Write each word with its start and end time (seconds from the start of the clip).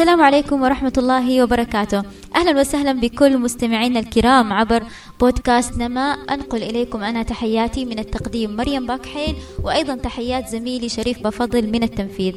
السلام 0.00 0.22
عليكم 0.22 0.62
ورحمة 0.62 0.92
الله 0.98 1.42
وبركاته. 1.42 2.02
أهلا 2.36 2.60
وسهلا 2.60 2.92
بكل 2.92 3.38
مستمعينا 3.38 4.00
الكرام 4.00 4.52
عبر 4.52 4.82
بودكاست 5.20 5.78
نما. 5.78 6.12
أنقل 6.12 6.62
إليكم 6.62 7.02
أنا 7.02 7.22
تحياتي 7.22 7.84
من 7.84 7.98
التقديم 7.98 8.56
مريم 8.56 8.86
باكحين 8.86 9.34
وأيضا 9.64 9.94
تحيات 9.94 10.48
زميلي 10.48 10.88
شريف 10.88 11.22
بفضل 11.22 11.66
من 11.66 11.82
التنفيذ. 11.82 12.34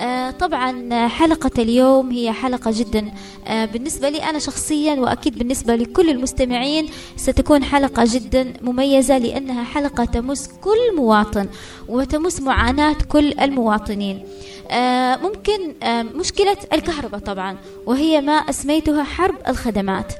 آه 0.00 0.30
طبعا 0.30 1.06
حلقة 1.08 1.50
اليوم 1.58 2.10
هي 2.10 2.32
حلقة 2.32 2.70
جدا 2.74 3.12
آه 3.46 3.64
بالنسبة 3.64 4.08
لي 4.08 4.22
أنا 4.22 4.38
شخصيا 4.38 4.94
وأكيد 4.94 5.38
بالنسبة 5.38 5.76
لكل 5.76 6.10
المستمعين 6.10 6.88
ستكون 7.16 7.64
حلقة 7.64 8.04
جدا 8.06 8.52
مميزة 8.62 9.18
لأنها 9.18 9.64
حلقة 9.64 10.04
تمس 10.04 10.48
كل 10.60 10.96
مواطن 10.96 11.48
وتمس 11.88 12.40
معاناة 12.40 12.96
كل 13.08 13.32
المواطنين. 13.40 14.24
آه 14.70 15.16
ممكن 15.16 15.74
آه 15.82 16.02
مشكلة 16.02 16.56
الكهرباء 16.72 17.20
طبعا 17.20 17.56
وهي 17.86 18.20
ما 18.20 18.32
أسميتها 18.32 19.02
حرب 19.02 19.34
الخدمات. 19.48 20.12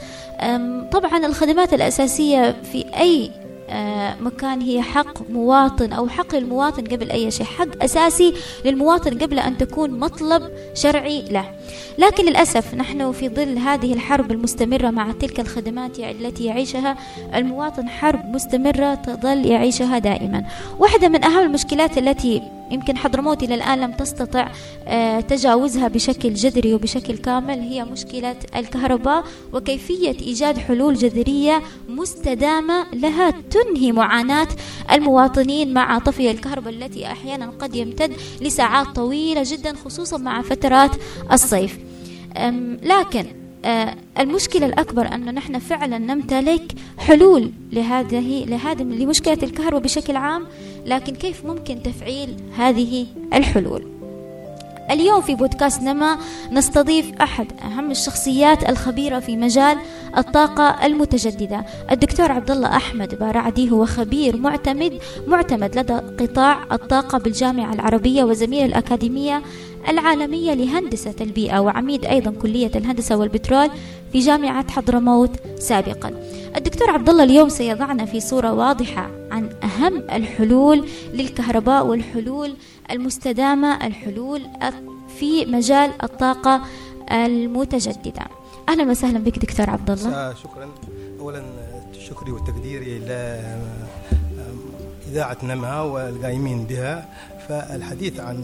طبعا 0.93 1.27
الخدمات 1.27 1.75
الأساسية 1.75 2.57
في 2.73 2.85
أي 3.01 3.31
آه، 3.69 4.15
مكان 4.21 4.61
هي 4.61 4.83
حق 4.83 5.31
مواطن 5.31 5.93
أو 5.93 6.09
حق 6.09 6.35
المواطن 6.35 6.85
قبل 6.85 7.11
أي 7.11 7.31
شيء 7.31 7.47
حق 7.47 7.83
أساسي 7.83 8.35
للمواطن 8.65 9.19
قبل 9.19 9.39
أن 9.39 9.59
تكون 9.59 9.91
مطلب 9.91 10.43
شرعي 10.75 11.23
له. 11.31 11.45
لكن 11.99 12.25
للأسف 12.25 12.75
نحن 12.75 13.13
في 13.13 13.29
ظل 13.29 13.59
هذه 13.59 13.93
الحرب 13.93 14.31
المستمرة 14.31 14.91
مع 14.91 15.13
تلك 15.13 15.41
الخدمات 15.41 15.99
التي 15.99 16.45
يعيشها 16.45 16.97
المواطن 17.35 17.89
حرب 17.89 18.35
مستمرة 18.35 18.95
تظل 18.95 19.47
يعيشها 19.47 19.99
دائما. 19.99 20.45
واحدة 20.79 21.09
من 21.09 21.25
أهم 21.25 21.47
المشكلات 21.47 21.99
التي 21.99 22.43
يمكن 22.71 22.97
حضرموت 22.97 23.43
إلى 23.43 23.55
الآن 23.55 23.81
لم 23.81 23.93
تستطع 23.93 24.49
آه، 24.87 25.21
تجاوزها 25.21 25.89
بشكل 25.89 26.35
جذري 26.35 26.75
وبشكل 26.75 27.17
كامل. 27.17 27.61
هي 27.61 27.85
مشكلة 27.85 28.37
الكهرباء 28.57 29.25
وكيفية 29.53 30.17
إيجاد 30.21 30.59
حلول 30.59 30.95
جذرية 30.95 31.63
مستدامة 31.89 32.87
لها 32.93 33.31
تنهي 33.31 33.93
معاناة 33.93 34.49
المواطنين 34.93 35.75
مع 35.75 35.99
طفي 35.99 36.31
الكهرباء 36.31 36.73
التي 36.73 37.07
أحيانا 37.07 37.51
قد 37.59 37.75
يمتد 37.75 38.13
لساعات 38.41 38.87
طويلة 38.87 39.43
جدا 39.47 39.75
خصوصا 39.85 40.17
مع 40.17 40.43
فترات 40.43 40.91
الصيف. 41.33 41.79
لكن 42.83 43.27
آه، 43.65 43.95
المشكلة 44.19 44.67
الأكبر 44.67 45.15
أنه 45.15 45.31
نحن 45.31 45.59
فعلا 45.59 45.99
نمتلك 45.99 46.73
حلول 46.99 47.51
لهذه 47.73 48.45
لهذه 48.45 48.83
لمشكلة 48.83 49.39
الكهرباء 49.43 49.81
بشكل 49.81 50.17
عام 50.17 50.47
لكن 50.87 51.15
كيف 51.15 51.47
ممكن 51.47 51.83
تفعيل 51.83 52.37
هذه 52.57 53.07
الحلول؟ 53.35 53.87
اليوم 54.91 55.21
في 55.21 55.35
بودكاست 55.35 55.83
نما 55.83 56.19
نستضيف 56.53 57.13
أحد 57.21 57.47
أهم 57.65 57.91
الشخصيات 57.91 58.69
الخبيرة 58.69 59.19
في 59.19 59.37
مجال 59.37 59.79
الطاقة 60.17 60.87
المتجددة 60.87 61.65
الدكتور 61.91 62.33
عبد 62.33 62.51
الله 62.51 62.77
أحمد 62.77 63.15
بارعدي 63.15 63.71
هو 63.71 63.87
خبير 63.87 64.37
معتمد 64.37 64.99
معتمد 65.27 65.79
لدى 65.79 65.93
قطاع 65.95 66.63
الطاقة 66.73 67.19
بالجامعة 67.19 67.75
العربية 67.75 68.25
وزميل 68.25 68.65
الأكاديمية 68.65 69.43
العالمية 69.89 70.55
لهندسة 70.55 71.15
البيئة 71.21 71.59
وعميد 71.59 72.05
أيضا 72.05 72.31
كلية 72.43 72.71
الهندسة 72.75 73.17
والبترول 73.17 73.71
في 74.13 74.19
جامعة 74.19 74.71
حضرموت 74.71 75.31
سابقا. 75.59 76.11
الدكتور 76.57 76.91
عبد 76.91 77.09
الله 77.09 77.25
اليوم 77.25 77.49
سيضعنا 77.49 78.05
في 78.05 78.21
صورة 78.21 78.53
واضحة. 78.53 79.11
عن 79.37 79.51
أهم 79.63 80.03
الحلول 80.11 80.89
للكهرباء 81.13 81.87
والحلول 81.87 82.57
المستدامة 82.91 83.87
الحلول 83.87 84.43
في 85.19 85.47
مجال 85.47 85.91
الطاقة 86.03 86.63
المتجددة. 87.13 88.27
أهلا 88.69 88.91
وسهلا 88.91 89.19
بك 89.19 89.39
دكتور 89.39 89.71
عبد 89.71 89.91
الله 89.91 90.35
شكرا. 90.35 90.69
أولا 91.21 91.43
شكري 92.09 92.31
وتقديري 92.31 93.01
إذاعة 95.11 95.39
نمها 95.43 95.83
والقائمين 95.83 96.65
بها. 96.65 97.09
فالحديث 97.49 98.21
عن 98.21 98.39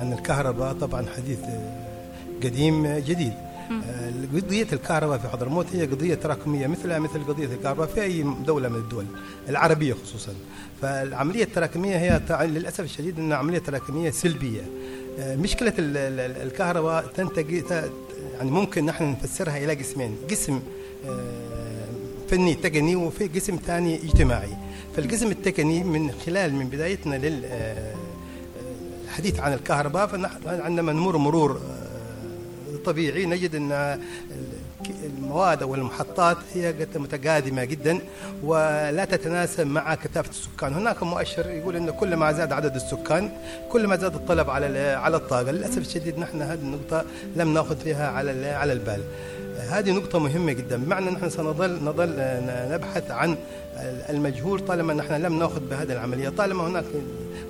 عن 0.00 0.12
الكهرباء 0.12 0.72
طبعا 0.72 1.04
حديث 1.16 1.38
قديم 2.44 2.86
جديد. 2.86 3.32
قضية 4.34 4.66
الكهرباء 4.72 5.18
في 5.18 5.28
حضرموت 5.28 5.66
هي 5.72 5.86
قضية 5.86 6.14
تراكمية 6.14 6.66
مثلها 6.66 6.98
مثل 6.98 7.24
قضية 7.24 7.46
الكهرباء 7.46 7.86
في 7.86 8.02
أي 8.02 8.22
دولة 8.46 8.68
من 8.68 8.76
الدول 8.76 9.04
العربية 9.48 9.94
خصوصا. 9.94 10.32
فالعملية 10.82 11.44
التراكمية 11.44 11.96
هي 11.96 12.20
للأسف 12.46 12.80
الشديد 12.80 13.18
أنها 13.18 13.36
عملية 13.36 13.58
تراكمية 13.58 14.10
سلبية. 14.10 14.62
مشكلة 15.18 15.72
الكهرباء 15.78 17.06
تنتج 17.16 17.62
يعني 18.34 18.50
ممكن 18.50 18.86
نحن 18.86 19.10
نفسرها 19.10 19.58
إلى 19.64 19.74
قسمين 19.74 20.16
قسم 20.30 20.60
فني 22.28 22.54
تقني 22.54 22.96
وفي 22.96 23.26
قسم 23.26 23.58
ثاني 23.66 24.04
اجتماعي. 24.04 24.56
فالقسم 24.96 25.30
التقني 25.30 25.84
من 25.84 26.12
خلال 26.26 26.54
من 26.54 26.68
بدايتنا 26.68 27.14
لل 27.14 27.44
الحديث 29.04 29.40
عن 29.40 29.52
الكهرباء 29.52 30.06
فنحن 30.06 30.38
عندما 30.46 30.92
نمر 30.92 31.16
مرور 31.16 31.50
آه، 31.56 31.87
طبيعي 32.84 33.26
نجد 33.26 33.54
إن 33.54 34.00
المواد 35.04 35.62
أو 35.62 35.74
المحطات 35.74 36.36
هي 36.54 36.74
متقادمة 36.96 37.64
جدا 37.64 37.98
ولا 38.42 39.04
تتناسب 39.04 39.66
مع 39.66 39.94
كثافة 39.94 40.30
السكان، 40.30 40.74
هناك 40.74 41.02
مؤشر 41.02 41.50
يقول 41.50 41.76
إن 41.76 41.90
كل 41.90 42.16
ما 42.16 42.32
زاد 42.32 42.52
عدد 42.52 42.74
السكان 42.74 43.30
كل 43.72 43.86
ما 43.86 43.96
زاد 43.96 44.14
الطلب 44.14 44.50
على 44.50 44.78
على 44.90 45.16
الطاقة، 45.16 45.50
للأسف 45.50 45.78
الشديد 45.78 46.18
نحن 46.18 46.42
هذه 46.42 46.58
النقطة 46.58 47.04
لم 47.36 47.54
نأخذ 47.54 47.76
فيها 47.76 48.08
على 48.08 48.50
على 48.50 48.72
البال. 48.72 49.00
هذه 49.58 49.90
نقطة 49.90 50.18
مهمة 50.18 50.52
جدا. 50.52 50.76
بمعنى 50.76 51.10
نحن 51.10 51.30
سنظل 51.30 51.84
نظل 51.84 52.14
نبحث 52.48 53.10
عن 53.10 53.36
المجهول 54.08 54.60
طالما 54.60 54.94
نحن 54.94 55.12
لم 55.12 55.38
نأخذ 55.38 55.60
بهذه 55.60 55.92
العملية. 55.92 56.28
طالما 56.28 56.66
هناك 56.66 56.84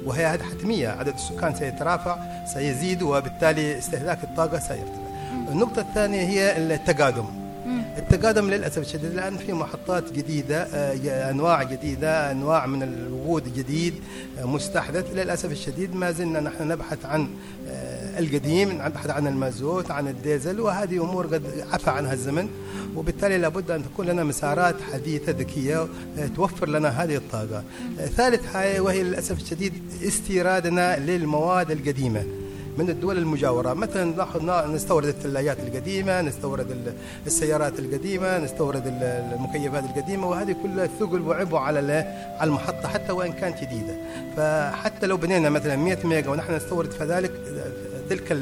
وهي 0.05 0.29
حتمية 0.29 0.89
عدد 0.89 1.15
السكان 1.15 1.55
سيترافع 1.55 2.19
سيزيد 2.55 3.03
وبالتالي 3.03 3.79
استهلاك 3.79 4.25
الطاقة 4.25 4.59
سيرتفع. 4.59 5.08
النقطة 5.49 5.81
الثانية 5.81 6.21
هي 6.21 6.57
التقادم. 6.57 7.25
التقادم 7.99 8.51
للأسف 8.51 8.79
الشديد 8.79 9.13
الآن 9.13 9.37
في 9.37 9.53
محطات 9.53 10.13
جديدة 10.13 10.63
آه، 10.63 11.31
أنواع 11.31 11.63
جديدة 11.63 12.31
أنواع 12.31 12.67
من 12.67 12.83
الوقود 12.83 13.55
جديد 13.55 13.95
آه، 14.39 14.45
مستحدث. 14.45 15.15
للأسف 15.15 15.53
الشديد 15.53 15.95
ما 15.95 16.13
زلنا 16.13 16.41
نحن 16.41 16.69
نبحث 16.69 17.07
عن 17.07 17.29
آه، 17.69 18.19
القديم 18.19 18.69
نبحث 18.73 19.11
عن 19.11 19.27
المازوت 19.27 19.91
عن 19.91 20.09
الديزل 20.09 20.61
وهذه 20.61 21.05
أمور 21.05 21.27
قد 21.27 21.43
عفى 21.73 21.91
عنها 21.91 22.13
الزمن. 22.13 22.49
وبالتالي 22.97 23.39
لابد 23.39 23.71
أن 23.71 23.85
تكون 23.85 24.07
لنا 24.07 24.25
مسارات 24.25 24.77
حديثة 24.93 25.33
ذكية 25.33 25.87
توفر 26.37 26.69
لنا 26.69 26.89
هذه 26.89 27.17
الطاقة. 27.17 27.63
ثالث 28.17 28.47
حاجة 28.47 28.81
وهي 28.81 29.03
للأسف 29.03 29.43
الشديد 29.43 29.73
استيرادنا 30.03 30.99
للمواد 30.99 31.71
القديمة. 31.71 32.48
من 32.79 32.91
الدول 32.91 33.19
المجاورة. 33.19 33.75
مثلا 33.75 34.67
نستورد 34.67 35.07
الثلاجات 35.07 35.57
القديمة 35.61 36.21
نستورد 36.21 36.95
السيارات 37.27 37.79
القديمة 37.79 38.39
نستورد 38.39 38.83
المكيفات 39.33 39.85
القديمة 39.85 40.29
وهذه 40.29 40.57
كلها 40.63 40.89
ثقل 41.01 41.21
وعبء 41.21 41.57
على 41.57 41.79
على 42.39 42.49
المحطة 42.49 42.89
حتى 42.89 43.13
وإن 43.13 43.33
كانت 43.33 43.61
جديدة. 43.61 43.97
فحتى 44.37 45.07
لو 45.07 45.17
بنينا 45.17 45.51
مثلا 45.51 45.77
100 45.77 46.07
ميجا 46.07 46.31
ونحن 46.31 46.55
نستورد 46.55 46.91
فذلك 46.91 47.33
تلك 48.11 48.33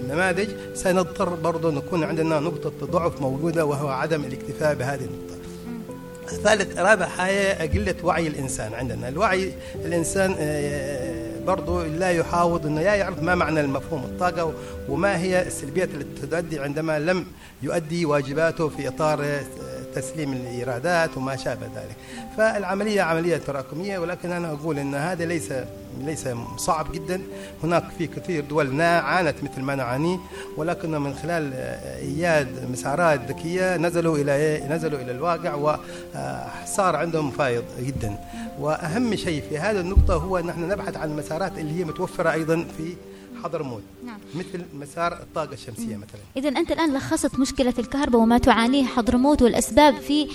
النماذج 0.00 0.48
سنضطر 0.74 1.34
برضه 1.34 1.70
نكون 1.70 2.04
عندنا 2.04 2.40
نقطة 2.40 2.86
ضعف 2.86 3.20
موجودة 3.20 3.64
وهو 3.64 3.88
عدم 3.88 4.24
الاكتفاء 4.24 4.74
بهذه 4.74 5.04
النقطة. 5.04 5.34
ثالث 6.42 6.78
رابع 6.78 7.06
حاجة 7.06 7.72
قلة 7.72 7.94
وعي 8.02 8.26
الإنسان 8.26 8.74
عندنا. 8.74 9.08
الوعي 9.08 9.52
الإنسان 9.84 10.34
آه، 11.44 11.46
برضو 11.46 11.82
لا 11.82 12.10
يحاوض 12.10 12.66
إنه 12.66 12.80
يعرف 12.80 13.22
ما 13.22 13.34
معنى 13.34 13.60
المفهوم 13.60 14.04
الطاقة 14.04 14.52
وما 14.88 15.18
هي 15.18 15.42
السلبيات 15.46 15.88
التي 15.94 16.26
تؤدي 16.26 16.60
عندما 16.60 16.98
لم 16.98 17.26
يؤدي 17.62 18.06
واجباته 18.06 18.68
في 18.68 18.88
إطار 18.88 19.24
تسليم 19.94 20.32
الإيرادات 20.32 21.16
وما 21.16 21.36
شابه 21.36 21.66
ذلك. 21.66 21.96
فالعملية 22.36 23.02
عملية 23.02 23.36
تراكمية 23.36 23.98
ولكن 23.98 24.32
أنا 24.32 24.52
أقول 24.52 24.78
إن 24.78 24.94
هذا 24.94 25.24
ليس 25.24 25.52
ليس 26.00 26.28
صعب 26.56 26.92
جدا. 26.92 27.20
هناك 27.64 27.84
في 27.98 28.06
كثير 28.06 28.44
دول 28.44 28.80
عانت 28.82 29.34
مثل 29.42 29.62
ما 29.62 29.74
نعاني 29.74 30.18
ولكن 30.56 30.90
من 30.90 31.14
خلال 31.14 31.52
ايجاد 32.00 32.70
مسارات 32.72 33.20
ذكية 33.28 33.76
نزلوا 33.76 34.18
إلى 34.18 34.66
نزلوا 34.70 35.00
إلى 35.00 35.12
الواقع 35.12 35.54
وصار 35.54 36.96
عندهم 36.96 37.30
فائض 37.30 37.64
جدا. 37.80 38.18
وأهم 38.60 39.16
شيء 39.16 39.42
في 39.48 39.58
هذه 39.58 39.80
النقطة 39.80 40.14
هو 40.14 40.38
ان 40.38 40.48
إحنا 40.48 40.66
نبحث 40.66 40.96
عن 40.96 41.10
المسارات 41.10 41.58
اللي 41.58 41.80
هي 41.80 41.84
متوفرة 41.84 42.32
أيضا 42.32 42.66
في 42.76 42.96
حضرموت 43.44 43.82
نعم. 44.06 44.18
مثل 44.34 44.64
مسار 44.80 45.12
الطاقة 45.12 45.52
الشمسية 45.52 45.96
مثلا. 45.96 46.20
إذا 46.36 46.48
أنت 46.48 46.72
الآن 46.72 46.96
لخصت 46.96 47.38
مشكلة 47.38 47.74
الكهرباء 47.78 48.20
وما 48.20 48.38
تعانيه 48.38 48.84
حضرموت 48.86 49.42
والأسباب 49.42 49.94
في 49.96 50.28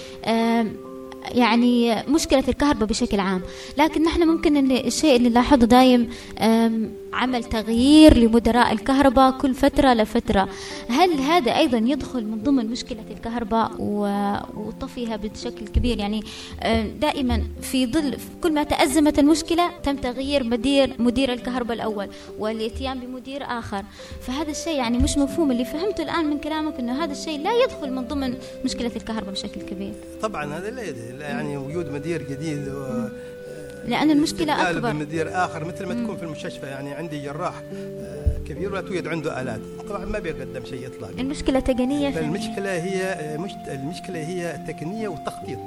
يعني 1.31 2.03
مشكلة 2.07 2.43
الكهرباء 2.47 2.87
بشكل 2.89 3.19
عام. 3.19 3.41
لكن 3.77 4.03
نحن 4.03 4.27
ممكن 4.27 4.71
الشيء 4.71 5.15
اللي 5.15 5.29
نلاحظه 5.29 5.65
دايم 5.65 6.09
عمل 7.13 7.43
تغيير 7.43 8.17
لمدراء 8.17 8.71
الكهرباء 8.71 9.37
كل 9.37 9.53
فترة 9.53 9.93
لفترة. 9.93 10.49
هل 10.89 11.13
هذا 11.13 11.57
أيضا 11.57 11.77
يدخل 11.77 12.25
من 12.25 12.43
ضمن 12.43 12.65
مشكلة 12.65 13.03
الكهرباء 13.11 13.71
وطفيها 14.55 15.15
بشكل 15.15 15.67
كبير؟ 15.67 15.99
يعني 15.99 16.23
دائما 17.01 17.43
في 17.61 17.85
ظل 17.85 18.17
كل 18.43 18.53
ما 18.53 18.63
تأزمت 18.63 19.19
المشكلة 19.19 19.71
تم 19.83 19.95
تغيير 19.95 20.43
مدير 20.43 20.95
مدير 20.99 21.33
الكهرباء 21.33 21.75
الأول 21.75 22.09
والإتيان 22.39 22.99
بمدير 22.99 23.43
آخر. 23.43 23.83
فهذا 24.21 24.51
الشيء 24.51 24.77
يعني 24.77 24.97
مش 24.97 25.17
مفهوم. 25.17 25.51
اللي 25.51 25.65
فهمته 25.65 26.03
الآن 26.03 26.25
من 26.25 26.39
كلامك 26.39 26.79
أنه 26.79 27.03
هذا 27.03 27.11
الشيء 27.11 27.39
لا 27.39 27.51
يدخل 27.63 27.91
من 27.91 28.07
ضمن 28.07 28.33
مشكلة 28.65 28.91
الكهرباء 28.95 29.31
بشكل 29.31 29.61
كبير. 29.61 29.93
طبعا 30.21 30.45
هذا 30.45 30.69
لا 30.69 31.27
يعني 31.27 31.57
وجود 31.57 31.91
مدير 31.91 32.21
جديد 32.29 32.67
و 32.67 33.07
لأن 33.87 34.11
المشكلة 34.11 34.69
أكبر. 34.69 34.91
بمدير 34.91 35.45
آخر 35.45 35.65
مثل 35.65 35.85
ما 35.85 35.93
تكون 35.93 36.17
في 36.17 36.23
المستشفى 36.23 36.65
يعني 36.65 36.93
عندي 36.93 37.23
جراح 37.23 37.53
آه، 37.73 38.37
كبير 38.47 38.71
ولا 38.71 38.81
توجد 38.81 39.07
عنده 39.07 39.41
آلات. 39.41 39.61
طبعا 39.89 40.05
ما 40.05 40.19
بيقدم 40.19 40.65
شيء 40.65 40.87
إطلاقا. 40.87 41.13
المشكلة 41.21 41.59
تقنية 41.59 42.19
المشكلة 42.19 42.71
هي 42.83 43.03
آه، 43.03 43.37
مش 43.37 43.51
المشكلة 43.67 44.19
هي 44.19 44.59
تقنية 44.67 45.07
وتخطيط. 45.07 45.59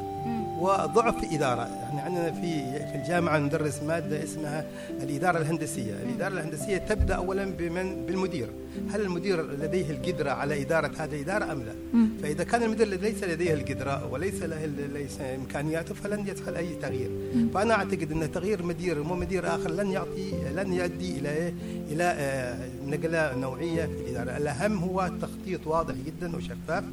وضعف 0.63 1.33
إدارة. 1.33 1.63
يعني 1.63 2.01
عندنا 2.01 2.33
في 2.33 2.63
في 2.93 2.95
الجامعة 2.95 3.39
ندرس 3.39 3.83
مادة 3.83 4.23
اسمها 4.25 4.65
الإدارة 5.03 5.39
الهندسية. 5.39 5.95
الإدارة 6.03 6.33
الهندسية 6.33 6.77
تبدأ 6.79 7.15
أولا 7.15 7.45
بمن؟ 7.45 8.07
بالمدير. 8.07 8.49
هل 8.91 9.01
المدير 9.01 9.53
لديه 9.53 9.91
القدرة 9.91 10.31
على 10.31 10.63
إدارة 10.63 10.91
هذه 10.99 11.15
الإدارة 11.15 11.53
أم 11.53 11.63
لا؟ 11.63 11.75
فإذا 12.23 12.45
كان 12.45 12.63
المدير 12.63 12.87
ليس 12.87 13.25
لديه 13.25 13.55
القدرة 13.55 14.07
وليس 14.13 14.43
له 14.43 14.67
ليس 14.93 15.21
إمكانياته 15.21 15.95
فلن 15.95 16.29
يدخل 16.29 16.55
أي 16.55 16.75
تغيير. 16.83 17.11
فأنا 17.55 17.75
أعتقد 17.75 18.13
أن 18.13 18.33
تغيير 18.33 18.63
مدير 18.63 19.03
مو 19.03 19.15
مدير 19.15 19.55
آخر 19.55 19.71
لن 19.71 19.91
يعطي 19.91 20.33
لن 20.57 20.73
يؤدي 20.73 21.19
إلى 21.19 21.29
إيه؟ 21.29 21.53
إلى 21.91 22.05
آه، 22.05 22.57
نقلة 22.87 23.37
نوعية 23.37 23.87
في 23.87 23.93
الإدارة. 24.01 24.37
الأهم 24.37 24.79
هو 24.79 25.11
تخطيط 25.23 25.67
واضح 25.67 25.95
جدا 26.07 26.37
وشفاف 26.37 26.85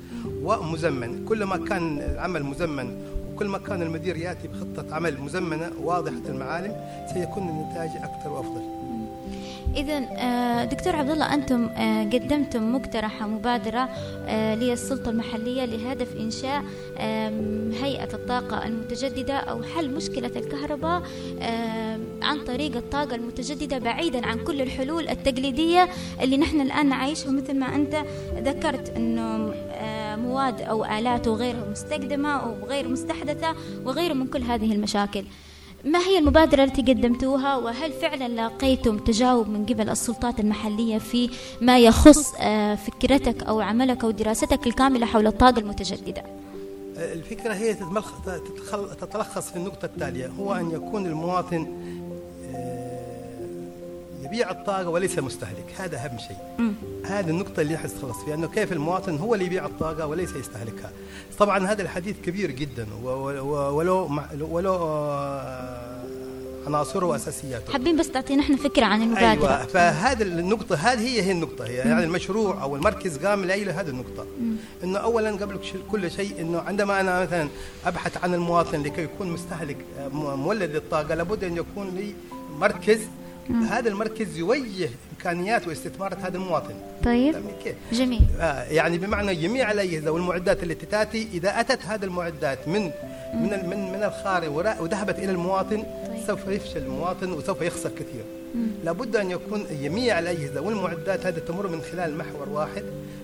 ومزمن. 0.43 1.25
كلما 1.25 1.57
كان 1.57 1.99
العمل 1.99 2.43
مزمن 2.43 3.08
كل 3.39 3.47
ما 3.47 3.57
كان 3.57 3.81
المدير 3.81 4.17
يأتي 4.17 4.47
بخطة 4.47 4.95
عمل 4.95 5.21
مزمنة 5.21 5.71
واضحة 5.83 6.29
المعالم 6.29 6.75
سيكون 7.13 7.49
النتائج 7.49 7.91
أكثر 8.03 8.29
وأفضل. 8.29 8.79
إذا 9.75 9.97
آه، 10.17 10.65
دكتور 10.65 10.95
عبد 10.95 11.09
الله 11.09 11.33
أنتم 11.33 11.65
آه، 11.65 12.03
قدمتم 12.03 12.75
مقترحة 12.75 13.27
مبادرة 13.27 13.89
آه، 14.27 14.55
للسلطة 14.55 15.09
المحلية 15.09 15.65
لهدف 15.65 16.17
إنشاء 16.17 16.63
هيئة 17.83 18.13
الطاقة 18.13 18.67
المتجددة 18.67 19.33
أو 19.33 19.63
حل 19.63 19.89
مشكلة 19.89 20.31
الكهرباء 20.35 21.03
عن 22.21 22.43
طريق 22.47 22.75
الطاقة 22.75 23.15
المتجددة 23.15 23.77
بعيدا 23.77 24.25
عن 24.25 24.43
كل 24.43 24.61
الحلول 24.61 25.07
التقليدية 25.07 25.89
اللي 26.21 26.37
نحن 26.37 26.61
الآن 26.61 26.89
نعيشها 26.89 27.31
مثل 27.31 27.59
ما 27.59 27.75
أنت 27.75 27.95
ذكرت 28.35 28.89
أنه 28.97 29.53
مواد 30.19 30.61
أو 30.61 30.85
آلات 30.85 31.27
وغيرها 31.27 31.71
مستخدمة 31.71 32.55
وغير 32.61 32.87
مستحدثة 32.87 33.55
وغيره 33.85 34.13
من 34.13 34.27
كل 34.27 34.41
هذه 34.43 34.71
المشاكل. 34.71 35.23
ما 35.85 35.99
هي 35.99 36.17
المبادرة 36.17 36.63
التي 36.63 36.81
قدمتوها؟ 36.81 37.55
وهل 37.55 37.91
فعلا 37.91 38.27
لاقيتم 38.27 38.97
تجاوب 38.97 39.49
من 39.49 39.65
قبل 39.65 39.89
السلطات 39.89 40.39
المحلية 40.39 40.97
في 40.97 41.29
ما 41.61 41.79
يخص 41.79 42.33
آه، 42.39 42.75
فكرتك 42.75 43.43
أو 43.43 43.61
عملك 43.61 44.03
أو 44.03 44.11
دراستك 44.11 44.67
الكاملة 44.67 45.05
حول 45.05 45.27
الطاقة 45.27 45.59
المتجددة؟ 45.59 46.23
الفكرة 46.97 47.53
هي 47.53 47.73
تتلخص 49.01 49.49
في 49.49 49.55
النقطة 49.55 49.85
التالية 49.85 50.27
هو 50.27 50.53
أن 50.53 50.71
يكون 50.71 51.05
المواطن 51.05 51.67
يبيع 54.23 54.51
الطاقة 54.51 54.89
وليس 54.89 55.19
مستهلك. 55.19 55.73
هذا 55.77 55.97
أهم 55.97 56.17
شيء. 56.17 56.37
هذه 57.05 57.29
النقطة 57.29 57.61
اللي 57.61 57.77
تخلص 57.77 58.17
فيها 58.25 58.35
أنه 58.35 58.47
كيف 58.47 58.71
المواطن 58.73 59.17
هو 59.17 59.33
اللي 59.33 59.45
يبيع 59.45 59.65
الطاقة 59.65 60.07
وليس 60.07 60.35
يستهلكها. 60.35 60.91
طبعا 61.39 61.67
هذا 61.67 61.81
الحديث 61.81 62.15
كبير 62.25 62.51
جدا 62.51 62.87
ولو 63.03 64.09
ولو 64.39 64.75
آه، 64.75 65.99
عناصره 66.67 67.05
واساسياته 67.05 67.73
حابين 67.73 67.97
بس 67.97 68.09
تعطينا 68.09 68.41
إحنا 68.43 68.57
فكرة 68.57 68.85
عن 68.85 69.01
المبادرة. 69.01 69.47
أيوه 69.47 69.65
فهذه 69.65 70.21
النقطة 70.21 70.75
هذه 70.75 70.99
هي 70.99 71.21
هي 71.21 71.31
النقطة 71.31 71.65
هي 71.65 71.75
يعني 71.75 72.03
المشروع 72.03 72.63
أو 72.63 72.75
المركز 72.75 73.17
قام 73.17 73.45
لاجل 73.45 73.69
هذه 73.69 73.89
النقطة. 73.89 74.25
إنه 74.83 74.99
اولا 74.99 75.31
قبل 75.31 75.59
كل 75.91 76.11
شيء 76.11 76.41
إنه 76.41 76.59
عندما 76.59 76.99
أنا 76.99 77.21
مثلا 77.21 77.49
أبحث 77.85 78.23
عن 78.23 78.33
المواطن 78.33 78.83
لكي 78.83 79.01
يكون 79.03 79.31
مستهلك 79.31 79.77
آه، 79.99 80.07
مولد 80.35 80.71
للطاقة 80.71 81.15
لابد 81.15 81.43
أن 81.43 81.57
يكون 81.57 81.89
لي 81.95 82.13
مركز 82.59 82.99
هذا 83.69 83.89
المركز 83.89 84.37
يوجه 84.37 84.89
إمكانيات 85.11 85.67
واستثمارات 85.67 86.17
هذا 86.19 86.37
المواطن. 86.37 86.73
طيب؟ 87.03 87.35
جميل. 87.93 88.21
آه 88.39 88.63
يعني 88.63 88.97
بمعنى 88.97 89.35
جميع 89.35 89.71
الأجهزة 89.71 90.11
والمعدات 90.11 90.63
التي 90.63 90.85
تأتي 90.85 91.27
إذا 91.33 91.59
أتت 91.59 91.85
هذه 91.85 92.03
المعدات 92.03 92.67
من 92.67 92.91
من 93.33 93.69
من 93.69 93.91
من 93.91 94.03
الخارج 94.03 94.49
وذهبت 94.81 95.19
إلى 95.19 95.31
المواطن 95.31 95.77
طيب. 95.77 96.27
سوف 96.27 96.47
يفشل 96.47 96.77
المواطن 96.77 97.31
وسوف 97.31 97.61
يخسر 97.61 97.89
كثير. 97.89 98.23
لابد 98.83 99.15
أن 99.15 99.31
يكون 99.31 99.65
جميع 99.81 100.19
الأجهزة 100.19 100.61
والمعدات 100.61 101.25
هذه 101.25 101.39
تمر 101.39 101.67
من 101.67 101.81
خلال 101.81 102.17
محور 102.17 102.49
واحد 102.49 102.83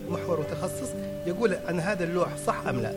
محور 0.09 0.39
متخصص 0.39 0.89
يقول 1.27 1.53
أن 1.53 1.79
هذا 1.79 2.03
اللوح 2.03 2.29
صح 2.47 2.67
أم 2.67 2.79
لا. 2.79 2.93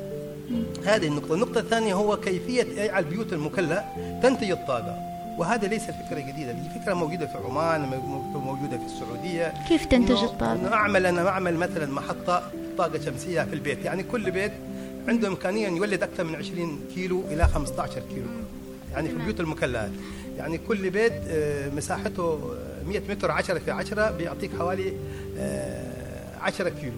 هذه 0.85 1.07
النقطة. 1.07 1.35
النقطة 1.35 1.59
الثانية 1.59 1.95
هو 1.95 2.17
كيفية 2.17 2.85
اجعل 2.85 3.05
البيوت 3.05 3.33
المكلة 3.33 3.85
تنتج 4.23 4.51
الطاقة. 4.51 5.08
وهذا 5.39 5.69
ليس 5.69 5.83
فكرة 5.83 6.21
جديدة 6.21 6.53
دي 6.53 6.81
فكرة 6.81 6.95
موجودة 6.95 7.27
في 7.27 7.39
عمان 7.39 7.81
موجودة 8.35 8.79
في 8.79 8.85
السعودية. 8.87 9.55
كيف 9.69 9.85
تنتج 9.85 10.23
الطاقة؟ 10.23 10.53
إنه 10.53 10.73
أعمل 10.75 11.07
أنا 11.07 11.29
أعمل 11.29 11.57
مثلا 11.57 11.87
محطة 11.93 12.43
طاقة 12.79 13.01
شمسية 13.01 13.43
في 13.43 13.55
البيت 13.55 13.85
يعني 13.85 14.03
كل 14.03 14.31
بيت 14.31 14.53
عنده 15.09 15.29
امكانيه 15.29 15.69
ان 15.69 15.77
يولد 15.77 16.03
أكثر 16.03 16.25
من 16.25 16.35
20 16.35 16.81
كيلو 16.95 17.23
إلى 17.31 17.47
15 17.49 18.01
كيلو 18.15 18.27
يعني 18.93 19.09
في 19.09 19.15
البيوت 19.17 19.41
المكلفه 19.41 19.91
يعني 20.39 20.59
كل 20.59 20.91
بيت 20.91 21.13
آه، 21.29 21.71
مساحته 21.71 22.41
100 22.87 23.01
متر 23.09 23.31
10 23.31 23.59
في 23.59 23.71
10 23.71 24.11
بيعطيك 24.11 24.51
حوالي 24.59 24.93
10 26.41 26.67
آه، 26.67 26.71
كيلو. 26.71 26.93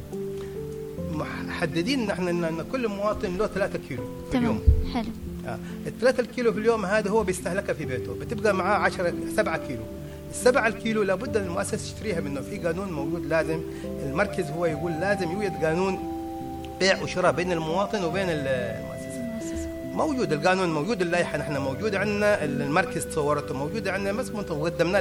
محددين 1.49 2.07
نحن 2.07 2.29
إن 2.29 2.65
كل 2.73 2.89
مواطن 2.89 3.37
له 3.37 3.47
3 3.47 3.79
كيلو 3.89 4.03
في 4.31 4.39
اليوم. 4.39 4.61
حلو. 4.95 5.09
آه. 5.47 5.59
الثلاثة 5.87 6.21
الكيلو 6.21 6.53
في 6.53 6.59
اليوم 6.59 6.87
هذا 6.87 7.11
هو 7.11 7.23
بيستهلكها 7.23 7.73
في 7.73 7.85
بيته. 7.85 8.15
بتبقى 8.15 8.55
معاه 8.55 8.79
10 8.79 9.15
7 9.37 9.57
كيلو. 9.57 9.83
السبعة 10.31 10.67
الكيلو 10.67 11.03
لابد 11.03 11.37
إن 11.37 11.45
المؤسسة 11.47 11.77
تشتريها 11.77 12.21
منه. 12.21 12.41
في 12.41 12.59
قانون 12.59 12.93
موجود 12.93 13.27
لازم 13.27 13.61
المركز 14.07 14.51
هو 14.51 14.67
يقول 14.67 14.93
لازم 14.93 15.31
يوجد 15.31 15.65
قانون 15.65 15.99
بيع 16.81 17.03
وشراء 17.03 17.33
بين 17.33 17.53
المواطن 17.53 18.05
وبين 18.05 18.27
المؤسسة. 18.29 18.91
موجود 19.95 20.33
القانون 20.33 20.75
موجود 20.75 21.03
اللائحة 21.03 21.39
نحن 21.39 21.57
موجودة 21.57 21.99
عندنا 21.99 22.45
المركز 22.45 23.07
تصورته 23.07 23.55
موجودة 23.55 23.93
عندنا 23.93 24.13
بس 24.13 24.31
وقدمناه 24.51 25.01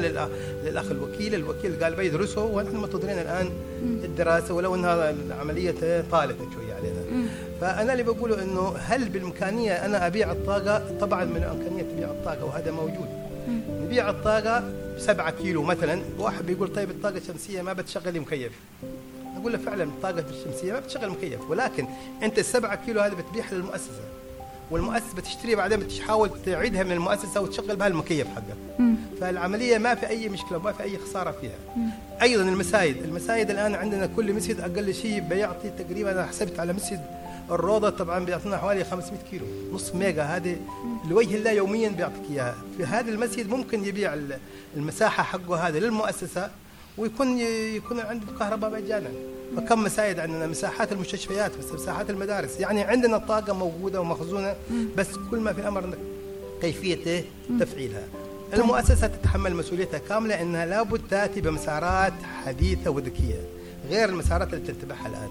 للأخ 0.63 0.91
الوكيل. 0.91 1.35
الوكيل 1.35 1.83
قال 1.83 1.95
بيدرسه 1.95 2.43
ونحن 2.45 2.75
منتظرين 2.77 3.19
الآن 3.19 3.49
الدراسة 3.83 4.53
ولو 4.53 4.75
أنها 4.75 5.09
العملية 5.09 6.03
طالت 6.11 6.37
شوية 6.55 6.73
علينا. 6.73 7.28
فأنا 7.61 7.91
اللي 7.91 8.03
بقوله 8.03 8.43
إنه 8.43 8.75
هل 8.77 9.09
بالإمكانية 9.09 9.85
أنا 9.85 10.07
أبيع 10.07 10.31
الطاقة؟ 10.31 10.97
طبعا 10.99 11.25
من 11.25 11.37
الإمكانية 11.37 11.83
تبيع 11.83 12.07
الطاقة 12.07 12.45
وهذا 12.45 12.71
موجود. 12.71 13.07
نبيع 13.69 14.09
الطاقة 14.09 14.63
7 14.97 15.31
كيلو 15.31 15.63
مثلا 15.63 16.01
واحد 16.19 16.45
بيقول 16.45 16.73
طيب 16.73 16.89
الطاقة 16.89 17.17
الشمسية 17.17 17.61
ما 17.61 17.73
بتشغل 17.73 18.19
مكيف. 18.19 18.51
أقول 19.37 19.51
له 19.51 19.57
فعلا 19.57 19.83
الطاقة 19.83 20.23
الشمسية 20.29 20.73
ما 20.73 20.79
بتشغل 20.79 21.09
مكيف 21.09 21.49
ولكن 21.49 21.87
أنت 22.23 22.39
السبعة 22.39 22.85
كيلو 22.85 23.01
هذه 23.01 23.13
بتبيعها 23.13 23.53
للمؤسسة. 23.53 24.03
والمؤسسة 24.71 25.15
بتشتريها 25.17 25.55
بعدين 25.55 25.79
بتحاول 25.79 26.29
تعيدها 26.45 26.83
من 26.83 26.91
المؤسسة 26.91 27.41
وتشغل 27.41 27.75
بها 27.75 27.87
المكيف 27.87 28.27
حقها. 28.27 28.87
فالعملية 29.21 29.77
ما 29.77 29.95
في 29.95 30.07
أي 30.07 30.29
مشكلة 30.29 30.57
وما 30.57 30.71
في 30.71 30.83
أي 30.83 30.97
خسارة 30.97 31.31
فيها. 31.41 31.87
أيضا 32.21 32.43
المسايد 32.43 33.03
المسايد 33.03 33.49
الآن 33.49 33.75
عندنا 33.75 34.05
كل 34.15 34.33
مسجد 34.33 34.59
أقل 34.59 34.93
شيء 34.93 35.19
بيعطي 35.19 35.69
تقريبا 35.69 36.11
أنا 36.11 36.25
حسبت 36.25 36.59
على 36.59 36.73
مسجد 36.73 37.01
الروضة 37.51 37.89
طبعا 37.89 38.25
بيعطينا 38.25 38.57
حوالي 38.57 38.83
500 38.83 39.19
كيلو 39.31 39.45
نص 39.73 39.95
ميجا. 39.95 40.23
هذه 40.23 40.57
لوجه 41.09 41.35
الله 41.35 41.51
يوميا 41.51 41.89
بيعطيك 41.89 42.31
إياها. 42.31 42.55
في 42.77 42.85
هذا 42.85 43.11
المسجد 43.11 43.49
ممكن 43.49 43.85
يبيع 43.85 44.17
المساحة 44.77 45.23
حقه 45.23 45.67
هذه 45.67 45.77
للمؤسسة 45.77 46.49
ويكون 46.97 47.37
يكون 47.37 47.99
عنده 47.99 48.25
كهرباء 48.39 48.71
مجانا. 48.71 49.09
فكم 49.57 49.83
مسايد 49.83 50.19
عندنا؟ 50.19 50.47
مساحات 50.47 50.91
المستشفيات 50.91 51.51
مساحات 51.73 52.09
المدارس. 52.09 52.59
يعني 52.59 52.81
عندنا 52.81 53.17
الطاقه 53.17 53.53
موجودة 53.53 54.01
ومخزونة 54.01 54.55
بس 54.97 55.07
كل 55.31 55.39
ما 55.39 55.53
في 55.53 55.61
الأمر 55.61 55.97
كيفيه 56.61 57.23
تفعيلها. 57.59 58.03
المؤسسة 58.53 59.07
تتحمل 59.07 59.55
مسؤوليتها 59.55 59.97
كاملة 59.97 60.41
إنها 60.41 60.65
لابد 60.65 61.01
تأتي 61.09 61.41
بمسارات 61.41 62.13
حديثة 62.45 62.91
وذكية 62.91 63.41
غير 63.89 64.09
المسارات 64.09 64.53
اللي 64.53 64.73
تتبعها 64.73 65.07
الآن. 65.07 65.29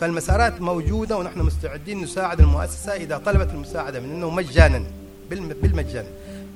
فالمسارات 0.00 0.60
موجودة 0.60 1.16
ونحن 1.16 1.38
مستعدين 1.40 2.02
نساعد 2.02 2.40
المؤسسة 2.40 2.92
إذا 2.94 3.18
طلبت 3.18 3.50
المساعدة 3.54 4.00
منه 4.00 4.30
مجانا 4.30 4.82
بالم- 5.30 5.54
بالمجان 5.62 6.04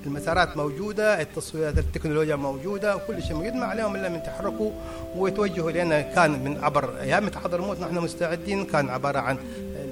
المسارات 0.06 0.56
موجودة 0.56 1.20
التصويرات 1.20 1.78
التكنولوجيا 1.78 2.36
موجودة 2.36 2.96
وكل 2.96 3.22
شيء 3.22 3.36
موجود 3.36 3.52
ما 3.52 3.64
عليهم 3.64 3.96
إلا 3.96 4.08
من 4.08 4.14
يتحركوا 4.16 4.70
ويتوجهوا 5.16 5.70
لأن 5.70 6.00
كان 6.14 6.30
من 6.30 6.58
عبر 6.64 6.98
أيام 7.00 7.30
حضرموت 7.44 7.80
نحن 7.80 7.94
مستعدين 7.98 8.64
كان 8.64 8.88
عبارة 8.88 9.18
عن 9.18 9.36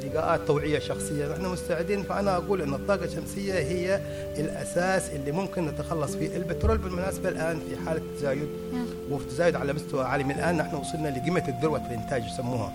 لقاءات 0.04 0.40
توعية 0.46 0.78
شخصية 0.78 1.28
نحن 1.32 1.46
مستعدين 1.46 2.02
فأنا 2.02 2.36
أقول 2.36 2.62
إن 2.62 2.74
الطاقة 2.74 3.04
الشمسية 3.04 3.54
هي 3.54 4.00
الأساس 4.38 5.10
اللي 5.10 5.32
ممكن 5.32 5.66
نتخلص 5.66 6.16
فيه 6.16 6.36
البترول 6.36 6.78
بالمناسبة 6.78 7.28
الآن 7.28 7.60
في 7.68 7.76
حالة 7.88 8.02
تزايد 8.18 8.48
نعم. 8.72 8.86
وفي 9.10 9.24
تزايد 9.26 9.56
على 9.56 9.72
مستوى 9.72 10.04
عالمي 10.04 10.34
الآن 10.34 10.56
نحن 10.56 10.76
وصلنا 10.76 11.08
لقمة 11.08 11.44
الذروة 11.48 11.78
في 11.78 11.86
الإنتاج 11.94 12.24
يسموها. 12.24 12.72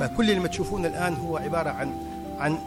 فكل 0.00 0.30
اللي 0.30 0.40
ما 0.40 0.48
تشوفونه 0.48 0.88
الآن 0.88 1.14
هو 1.14 1.36
عبارة 1.36 1.70
عن 1.70 1.92
عن 2.38 2.58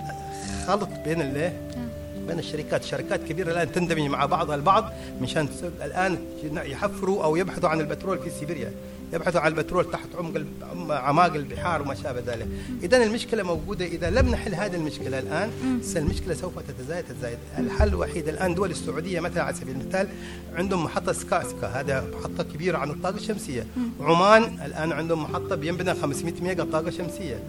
خلط 0.68 0.90
بين 1.06 1.22
الايه 1.22 1.54
نعم. 1.76 1.88
بين 2.28 2.40
الشركات. 2.40 2.84
شركات 2.84 3.24
كبيرة 3.24 3.52
الآن 3.52 3.72
تندمج 3.72 4.02
مع 4.02 4.26
بعضها 4.26 4.56
البعض 4.56 4.94
مشان 5.22 5.48
الآن 5.84 6.18
يحفروا 6.44 7.24
أو 7.24 7.36
يبحثوا 7.36 7.70
عن 7.70 7.80
البترول 7.80 8.20
في 8.20 8.30
سيبيريا. 8.30 8.72
يبحثوا 9.14 9.42
عن 9.42 9.52
البترول 9.52 9.92
تحت 9.92 10.08
عمق 10.18 10.36
ال- 10.36 10.46
عم- 10.72 10.92
اعماق 10.92 11.34
البحار 11.34 11.82
وما 11.82 11.96
شابه 11.96 12.20
ذلك. 12.34 12.48
اذا 12.84 13.04
المشكلة 13.04 13.44
موجودة. 13.44 13.86
إذا 13.86 14.10
لم 14.10 14.30
نحل 14.30 14.56
هذه 14.56 14.76
المشكلة 14.76 15.20
الآن 15.20 15.52
المشكلة 15.96 16.34
سوف 16.34 16.54
تتزايد 16.60 17.06
تتزايد. 17.06 17.38
الحل 17.58 17.88
الوحيد 17.88 18.28
الآن 18.28 18.56
دول 18.56 18.72
السعودية 18.72 19.20
مثلا 19.20 19.44
على 19.44 19.56
سبيل 19.56 19.76
المثال 19.82 20.08
عندهم 20.56 20.84
محطة 20.84 21.12
سكا 21.12 21.44
سكا 21.44 21.68
هذا 21.68 22.06
محطة 22.20 22.44
كبيرة 22.44 22.78
عن 22.78 22.90
الطاقة 22.90 23.16
الشمسية. 23.16 23.66
عمان 24.00 24.44
الآن 24.66 24.92
عندهم 24.92 25.24
محطة 25.24 25.56
بينبنى 25.56 25.94
500 25.94 26.34
ميجا 26.42 26.64
طاقة 26.64 26.90
شمسية 26.90 27.40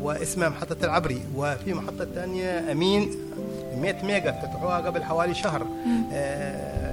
واسمها 0.00 0.48
محطة 0.48 0.84
العبري. 0.84 1.20
وفي 1.36 1.74
محطة 1.74 2.04
ثانية 2.14 2.72
أمين 2.72 3.10
100 3.80 4.04
ميجا 4.04 4.30
افتتحوها 4.30 4.76
قبل 4.76 5.02
حوالي 5.02 5.34
شهر. 5.34 5.66
آه، 6.12 6.85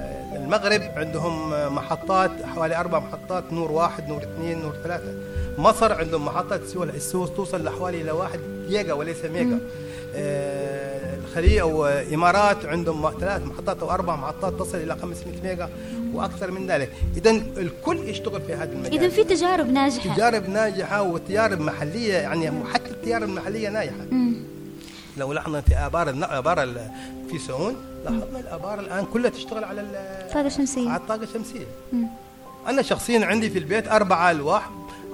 المغرب 0.44 0.82
عندهم 0.96 1.50
محطات 1.74 2.30
حوالي 2.54 2.76
أربع 2.76 2.98
محطات 2.98 3.52
نور 3.52 3.72
واحد 3.72 4.08
نور 4.08 4.22
اثنين 4.22 4.62
نور 4.62 4.74
ثلاثة. 4.84 5.14
مصر 5.58 5.92
عندهم 5.92 6.24
محطات 6.24 6.60
تسوى 6.60 6.86
السوس 6.86 7.30
توصل 7.30 7.64
لحوالي 7.64 8.00
إلى 8.00 8.10
واحد 8.10 8.40
جيجا 8.68 8.92
وليس 8.92 9.24
ميجا. 9.24 9.58
آه، 10.16 11.16
الخليج 11.24 11.58
أو 11.58 11.86
إمارات 11.86 12.66
عندهم 12.66 13.10
ثلاث 13.20 13.42
محطات 13.46 13.82
أو 13.82 13.90
أربع 13.90 14.16
محطات 14.16 14.52
تصل 14.60 14.78
إلى 14.78 14.96
500 15.02 15.34
ميجا 15.44 15.68
وأكثر 16.14 16.50
من 16.50 16.66
ذلك. 16.66 16.90
اذا 17.16 17.30
الكل 17.56 18.08
يشتغل 18.08 18.40
في 18.42 18.54
هذا 18.54 18.72
المجال. 18.72 18.94
اذا 18.94 19.08
في 19.08 19.24
تجارب 19.24 19.70
ناجحة. 19.70 20.14
تجارب 20.14 20.48
ناجحة 20.48 21.02
وتجارب 21.02 21.60
محلية 21.60 22.14
يعني 22.14 22.50
حتى 22.72 22.90
التجارب 22.90 23.28
المحلية 23.28 23.68
ناجحة. 23.68 24.04
مم. 24.10 24.33
لو 25.16 25.32
لاحظنا 25.32 25.60
في 25.60 25.74
آبار 25.74 26.10
آبار 26.38 26.62
في 27.30 27.38
سعون 27.38 27.76
لاحظنا 28.04 28.40
الآبار 28.40 28.80
الآن 28.80 29.04
كلها 29.06 29.30
تشتغل 29.30 29.64
على 29.64 29.80
ال- 29.80 30.30
طاقة 30.34 30.48
شمسية. 30.48 30.88
على 30.90 31.00
الطاقة 31.00 31.22
الشمسية. 31.22 31.66
أنا 32.68 32.82
شخصيا 32.82 33.26
عندي 33.26 33.50
في 33.50 33.58
البيت 33.58 33.88
أربع 33.88 34.30
الواح 34.30 34.70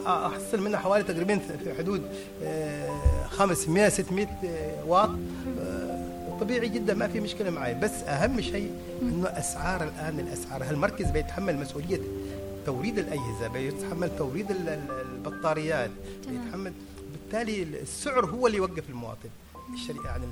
أحصل 0.07 0.61
منها 0.63 0.79
حوالي 0.79 1.05
تقريبا 1.05 1.39
في 1.39 1.75
حدود 1.79 2.03
آه، 2.45 2.91
500 3.31 3.89
600 3.89 4.27
آه، 4.45 4.85
واط. 4.87 5.11
آه، 5.61 6.39
طبيعي 6.41 6.69
جدا 6.69 6.95
ما 6.95 7.09
في 7.09 7.21
مشكلة 7.21 7.51
معي. 7.51 7.75
بس 7.75 7.91
أهم 8.07 8.41
شيء 8.41 8.71
إنه 9.03 9.29
أسعار 9.29 9.83
الآن 9.83 10.21
الأسعار. 10.21 10.63
هالمركز 10.65 11.11
بيتحمل 11.11 11.57
مسؤولية 11.57 12.01
توريد 12.67 12.99
الأجهزة 12.99 13.49
بيتحمل 13.49 14.11
توريد 14.19 14.51
ال- 14.51 14.69
ال- 14.69 15.05
البطاريات. 15.27 15.91
بيتحمل 16.29 16.73
بالتالي 17.13 17.63
السعر 17.63 18.27
هو 18.27 18.47
اللي 18.47 18.59
يوقف 18.59 18.83
المواطن. 18.91 19.29
الشركة 19.75 20.07
يعني 20.07 20.25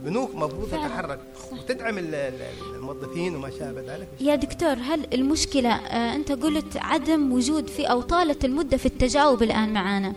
البنوك 0.00 0.30
المفروض. 0.30 0.68
تتحرك. 0.68 1.20
وتدعم 1.52 1.98
ال- 1.98 2.14
ال- 2.14 2.74
الموظفين 2.74 3.36
وما 3.36 3.50
شابه 3.50 3.80
ذلك. 3.94 4.08
يا 4.20 4.34
دكتور 4.34 4.72
هل 4.72 5.06
المشكلة 5.14 5.68
آه 5.74 6.14
أنت 6.16 6.32
قلت 6.32 6.76
عدم 6.76 7.32
وجود 7.32 7.68
في 7.68 7.84
أو 7.86 8.00
طالة 8.00 8.36
المدة 8.44 8.76
في 8.76 8.86
التجاوب 8.86 9.42
الآن 9.42 9.72
معانا. 9.72 10.12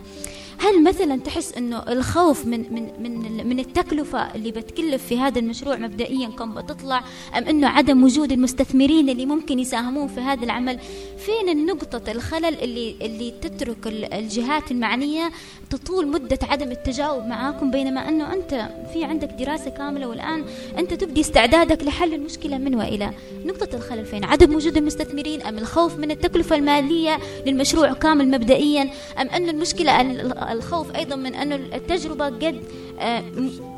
هل 0.58 0.84
مثلا 0.84 1.16
تحس 1.20 1.52
إنه 1.52 1.78
الخوف 1.78 2.46
من 2.46 2.60
من 2.72 2.90
من 3.02 3.46
من 3.48 3.58
التكلفة 3.58 4.34
اللي 4.34 4.50
بتكلف 4.50 5.06
في 5.06 5.18
هذا 5.18 5.38
المشروع 5.38 5.76
مبدئيا 5.76 6.28
كم 6.28 6.54
بتطلع؟ 6.54 7.04
أم 7.38 7.44
إنه 7.44 7.68
عدم 7.68 8.04
وجود 8.04 8.32
المستثمرين 8.32 9.08
اللي 9.08 9.26
ممكن 9.26 9.58
يساهمون 9.58 10.08
في 10.08 10.20
هذا 10.20 10.44
العمل؟ 10.44 10.78
فين 11.18 11.48
النقطة 11.48 12.12
الخلل 12.12 12.44
اللي 12.62 12.96
اللي 13.02 13.30
تترك 13.42 13.86
ال- 13.86 14.14
الجهات 14.14 14.70
المعنية 14.70 15.30
تطول 15.70 16.06
مدة 16.08 16.38
عدم 16.42 16.70
التجاوب 16.70 17.24
معاكم؟ 17.26 17.70
بينما 17.70 18.08
إنه 18.08 18.32
أنت 18.32 18.68
في 18.92 19.04
عندك 19.04 19.28
دراسة 19.38 19.70
كاملة 19.70 20.06
والآن 20.08 20.44
أنت 20.78 20.94
تبدي 20.94 21.20
استعدادك 21.20 21.82
لحل 21.84 22.14
المشكلة 22.14 22.58
من 22.58 22.74
وإلى. 22.74 23.10
نقطة 23.46 23.76
الخلل 23.76 24.04
فين؟ 24.06 24.24
عدم 24.24 24.54
وجود 24.54 24.76
المستثمرين 24.76 25.42
أم 25.42 25.58
الخوف 25.58 25.98
من 25.98 26.10
التكلفة 26.10 26.56
المالية 26.56 27.18
للمشروع 27.46 27.92
كامل 27.92 28.30
مبدئيا؟ 28.30 28.82
أم 29.20 29.28
إنه 29.28 29.50
المشكلة 29.50 30.00
ال- 30.00 30.43
الخوف 30.52 30.96
أيضا 30.96 31.16
من 31.16 31.34
انه 31.34 31.54
التجربة 31.54 32.24
قد 32.24 32.60
آه، 33.00 33.22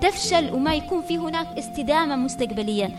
تفشل 0.03 0.51
وما 0.55 0.75
يكون 0.75 1.03
في 1.03 1.19
هناك 1.19 1.47
استدامة 1.59 2.17
مستقبليا. 2.17 2.91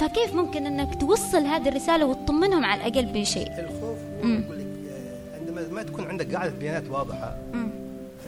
فكيف 0.00 0.34
ممكن 0.34 0.66
أنك 0.66 1.00
توصل 1.00 1.42
هذه 1.46 1.68
الرسالة 1.68 2.06
وتطمنهم 2.06 2.64
على 2.64 2.86
الأقل 2.86 3.06
بشيء 3.06 3.48
الخوف 3.58 3.98
آه، 4.24 4.42
عندما 5.40 5.68
ما 5.72 5.82
تكون 5.82 6.04
عندك 6.04 6.34
قاعدة 6.34 6.52
بيانات 6.60 6.84
واضحة 6.90 7.36
مم. 7.54 7.68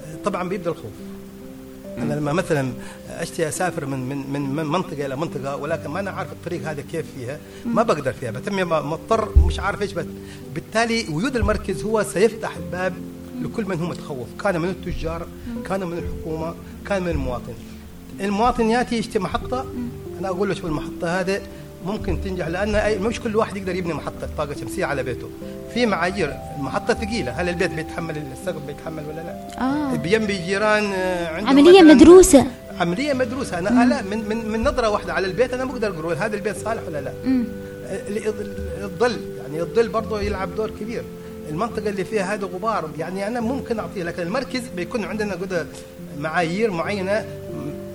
آه، 0.04 0.24
طبعا 0.24 0.48
بيبدأ 0.48 0.70
الخوف. 0.70 0.92
أنا 1.98 2.14
لما 2.14 2.32
مثلا 2.32 2.72
اشتي 3.10 3.48
أسافر 3.48 3.86
من 3.86 3.98
من 3.98 4.30
من 4.32 4.40
من 4.40 4.66
منطقة 4.66 5.06
إلى 5.06 5.16
منطقة 5.16 5.56
ولكن 5.56 5.90
ما 5.90 6.00
أنا 6.00 6.10
عارف 6.10 6.32
الطريق 6.32 6.68
هذا 6.68 6.82
كيف 6.92 7.06
فيها 7.16 7.38
ما 7.64 7.82
بقدر 7.82 8.12
فيها. 8.12 8.30
بتمي 8.30 8.64
مضطر 8.64 9.28
مش 9.46 9.60
عارف 9.60 9.82
إيش 9.82 9.94
بالتالي 10.54 11.06
وجود 11.10 11.36
المركز 11.36 11.84
هو 11.84 12.02
سيفتح 12.02 12.56
الباب 12.56 12.94
لكل 13.42 13.64
من 13.64 13.80
هو 13.80 13.86
متخوف. 13.88 14.26
كان 14.42 14.60
من 14.60 14.68
التجار 14.68 15.26
كان 15.66 15.84
من 15.86 15.98
الحكومة 15.98 16.54
كان 16.86 17.02
من 17.02 17.08
المواطن. 17.08 17.52
المواطن 18.20 18.70
ياتي 18.70 18.96
يشتري 18.98 19.22
محطة. 19.22 19.66
أنا 20.20 20.28
أقول 20.28 20.48
له 20.48 20.54
شوف 20.54 20.64
المحطة 20.64 21.20
هذه 21.20 21.40
ممكن 21.86 22.20
تنجح 22.20 22.46
أي- 22.46 23.00
مش 23.00 23.20
كل 23.20 23.36
واحد 23.36 23.56
يقدر 23.56 23.74
يبني 23.74 23.94
محطة 23.94 24.28
طاقة 24.38 24.54
شمسية 24.60 24.84
على 24.84 25.02
بيته. 25.02 25.28
في 25.74 25.86
معايير. 25.86 26.34
المحطة 26.58 26.94
ثقيلة. 26.94 27.32
هل 27.32 27.48
البيت 27.48 27.70
بيتحمل 27.70 28.16
السقف 28.32 28.62
بيتحمل 28.66 29.02
ولا 29.08 29.14
لا؟ 29.20 29.60
آه. 29.60 29.96
بينبي 29.96 30.38
جيران 30.46 30.84
آه، 30.92 31.46
عملية 31.46 31.82
مدروسة. 31.82 32.46
عملية 32.80 33.12
مدروسة. 33.12 33.58
أنا 33.58 33.84
لا 33.94 34.02
من 34.02 34.28
من 34.28 34.48
من 34.48 34.64
نظرة 34.64 34.88
واحدة 34.88 35.12
على 35.12 35.26
البيت 35.26 35.54
أنا 35.54 35.64
بقدر 35.64 35.88
أقول 36.00 36.14
هذا 36.14 36.36
البيت 36.36 36.56
صالح 36.56 36.82
ولا 36.88 37.00
لا. 37.00 37.12
الظل 38.84 39.16
يعني 39.42 39.60
الظل 39.60 39.88
برضه 39.88 40.20
يلعب 40.20 40.54
دور 40.56 40.70
كبير. 40.80 41.02
المنطقة 41.48 41.88
اللي 41.88 42.04
فيها 42.04 42.34
هذا 42.34 42.46
غبار. 42.46 42.90
يعني 42.98 43.26
أنا 43.26 43.40
ممكن 43.40 43.78
أعطيه 43.78 44.02
لكن 44.02 44.22
المركز 44.22 44.62
بيكون 44.76 45.04
عندنا 45.04 45.36
كده 45.36 45.66
معايير 46.18 46.70
معينة. 46.70 47.26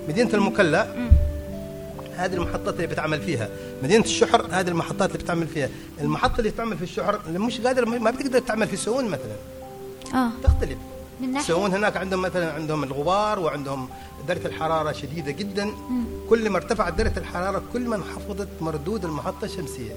مدينة 0.08 0.34
المكلا 0.34 0.86
هذه 2.16 2.34
المحطات 2.34 2.74
اللي 2.74 2.86
بتعمل 2.86 3.20
فيها. 3.20 3.48
مدينة 3.82 4.04
الشحر 4.04 4.46
هذه 4.50 4.68
المحطات 4.68 5.10
اللي 5.10 5.22
بتعمل 5.22 5.46
فيها. 5.46 5.68
المحطة 6.00 6.38
اللي 6.38 6.50
بتعمل 6.50 6.76
في 6.76 6.82
الشحر 6.82 7.20
اللي 7.26 7.38
مش 7.38 7.60
قادر 7.60 7.86
ما 7.86 8.10
بتقدر 8.10 8.38
تعمل 8.38 8.66
في 8.68 8.76
سعون 8.76 9.04
مثلا. 9.04 9.36
آه. 10.14 10.30
تختلف. 10.42 10.78
من 11.20 11.32
ناحية 11.32 11.46
سعون 11.46 11.70
هناك 11.70 11.96
عندهم 11.96 12.22
مثلا 12.22 12.52
عندهم 12.52 12.84
الغبار 12.84 13.38
وعندهم 13.38 13.88
درجة 14.28 14.46
الحرارة 14.46 14.92
شديدة 14.92 15.30
جدا. 15.30 15.70
كل 16.28 16.50
ما 16.50 16.56
ارتفعت 16.56 16.94
درجة 16.94 17.18
الحرارة 17.18 17.62
كل 17.72 17.88
ما 17.88 17.96
انخفضت 17.96 18.48
مردود 18.60 19.04
المحطة 19.04 19.44
الشمسية. 19.44 19.92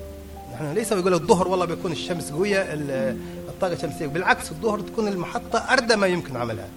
نحن 0.57 0.73
ليس 0.73 0.93
بيقول 0.93 1.13
الظهر 1.13 1.47
والله 1.47 1.65
بيكون 1.65 1.91
الشمس 1.91 2.31
قوية 2.31 2.61
ال- 2.61 3.17
الطاقة 3.49 3.73
الشمسية 3.73 4.07
بالعكس 4.07 4.51
الظهر 4.51 4.79
تكون 4.79 5.07
المحطة 5.07 5.59
اردى 5.59 5.95
ما 5.95 6.07
يمكن 6.07 6.37
عملها. 6.37 6.67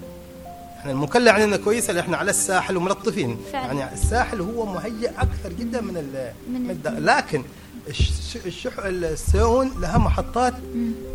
إحنا 0.78 0.92
المكلا 0.92 1.32
عندنا 1.32 1.56
كويسه 1.56 1.90
اللي 1.90 2.00
إحنا 2.00 2.16
على 2.16 2.30
الساحل 2.30 2.76
وملطفين. 2.76 3.36
فعلا. 3.52 3.72
يعني 3.72 3.92
الساحل 3.94 4.40
هو 4.40 4.66
مهيئ 4.66 5.10
أكثر 5.10 5.52
جدا 5.58 5.80
من 5.80 5.96
ال 5.96 6.32
من 6.52 6.70
الد- 6.70 6.98
لكن 6.98 7.42
الش- 7.88 8.36
الشح 8.46 8.72
السعون 8.78 9.72
لها 9.80 9.98
محطات 9.98 10.54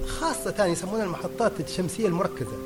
خاصة 0.07 0.51
ثانية 0.51 0.72
يسمونها 0.72 1.03
المحطات 1.03 1.51
الشمسية 1.60 2.07
المركزة. 2.07 2.57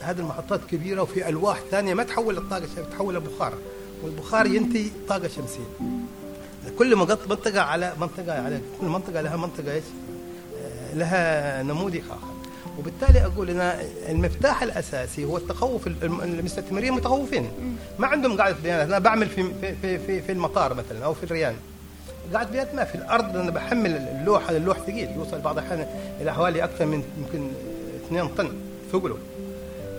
هذه 0.00 0.18
المحطات 0.18 0.60
كبيرة 0.70 1.02
وفي 1.02 1.28
ألواح 1.28 1.58
ثانية 1.70 1.94
ما 1.94 2.02
تحول 2.04 2.36
الطاقة 2.36 2.64
الشمسية 2.64 2.82
تحول 2.82 3.14
لبخار 3.14 3.54
والبخار 4.04 4.46
ينتج 4.46 4.86
طاقة 5.08 5.28
شمسية. 5.28 5.66
كل 6.78 6.96
منط- 6.96 7.28
منطقة 7.30 7.60
على 7.60 7.92
منطقة 8.00 8.42
على 8.44 8.60
كل 8.80 8.86
منطقة 8.86 9.20
لها 9.20 9.36
منطقة 9.36 9.72
إيش؟ 9.72 9.84
آه، 10.64 10.94
لها 10.94 11.62
نموذج 11.62 12.00
آخر. 12.10 12.32
وبالتالي 12.78 13.24
أقول 13.26 13.50
أنا 13.50 13.80
المفتاح 14.08 14.62
الأساسي 14.62 15.24
هو 15.24 15.36
التخوف 15.36 15.86
الم- 15.86 16.20
المستثمرين 16.20 16.92
متخوفين. 16.92 17.50
ما 17.98 18.06
عندهم 18.06 18.36
قاعدة 18.36 18.56
بيانات 18.62 18.86
أنا 18.88 18.98
بعمل 18.98 19.28
في 19.28 19.44
في 19.60 19.98
في 19.98 20.22
في, 20.22 20.32
المطار 20.32 20.74
مثلا 20.74 21.04
أو 21.04 21.14
في 21.14 21.24
الريان. 21.24 21.54
قاعدة 22.32 22.50
بيانات 22.50 22.74
ما 22.74 22.84
في. 22.84 22.94
الأرض 22.94 23.36
أنا 23.36 23.50
بحمل 23.50 23.96
اللوحة 23.96 24.50
اللوح 24.56 24.78
ثقيل. 24.78 25.10
يوصل 25.16 25.40
بعض 25.40 25.58
الأحيان 25.58 25.86
إلى 26.20 26.34
حوالي 26.34 26.64
أكثر 26.64 26.86
من 26.86 27.04
يمكن 27.18 27.48
2 28.06 28.28
طن 28.28 28.52
ثقله. 28.92 29.18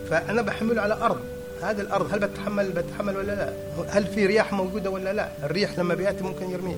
فأنا 0.10 0.42
بحمله 0.42 0.82
على 0.82 0.94
أرض. 0.94 1.20
هذه 1.62 1.82
الأرض 1.82 2.14
هل 2.14 2.20
بتتحمل 2.20 2.70
بتتحمل 2.72 3.18
ولا 3.18 3.36
لا؟ 3.36 3.54
هل 3.90 4.08
في 4.08 4.26
رياح 4.26 4.54
موجودة 4.54 4.90
ولا 4.90 5.14
لا؟ 5.14 5.30
الريح 5.44 5.80
لما 5.80 5.94
بيأتي 5.94 6.24
ممكن 6.24 6.50
يرميه 6.50 6.76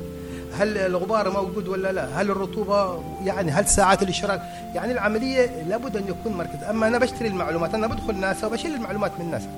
هل 0.58 0.78
الغبار 0.78 1.30
موجود 1.30 1.68
ولا 1.68 1.92
لا؟ 1.92 2.22
هل 2.22 2.32
الرطوبه 2.32 3.04
يعني 3.26 3.52
هل 3.52 3.68
ساعات 3.68 4.04
الإشراق؟ 4.04 4.42
يعني 4.76 4.92
العملية 4.92 5.64
لابد 5.70 5.98
أن 5.98 6.04
يكون 6.08 6.34
مركز. 6.34 6.64
أما 6.70 6.88
أنا 6.88 6.98
بشتري 6.98 7.28
المعلومات 7.28 7.74
أنا 7.74 7.88
بدخل 7.88 8.16
ناسا 8.16 8.48
وبشيل 8.48 8.74
المعلومات 8.76 9.20
من 9.20 9.32
ناسا. 9.32 9.50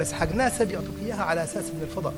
بس 0.00 0.12
حق 0.12 0.34
ناسا 0.34 0.64
بيعطوك 0.64 0.94
إياها 1.06 1.22
على 1.22 1.44
أساس 1.44 1.64
من 1.64 1.82
الفضاء. 1.82 2.14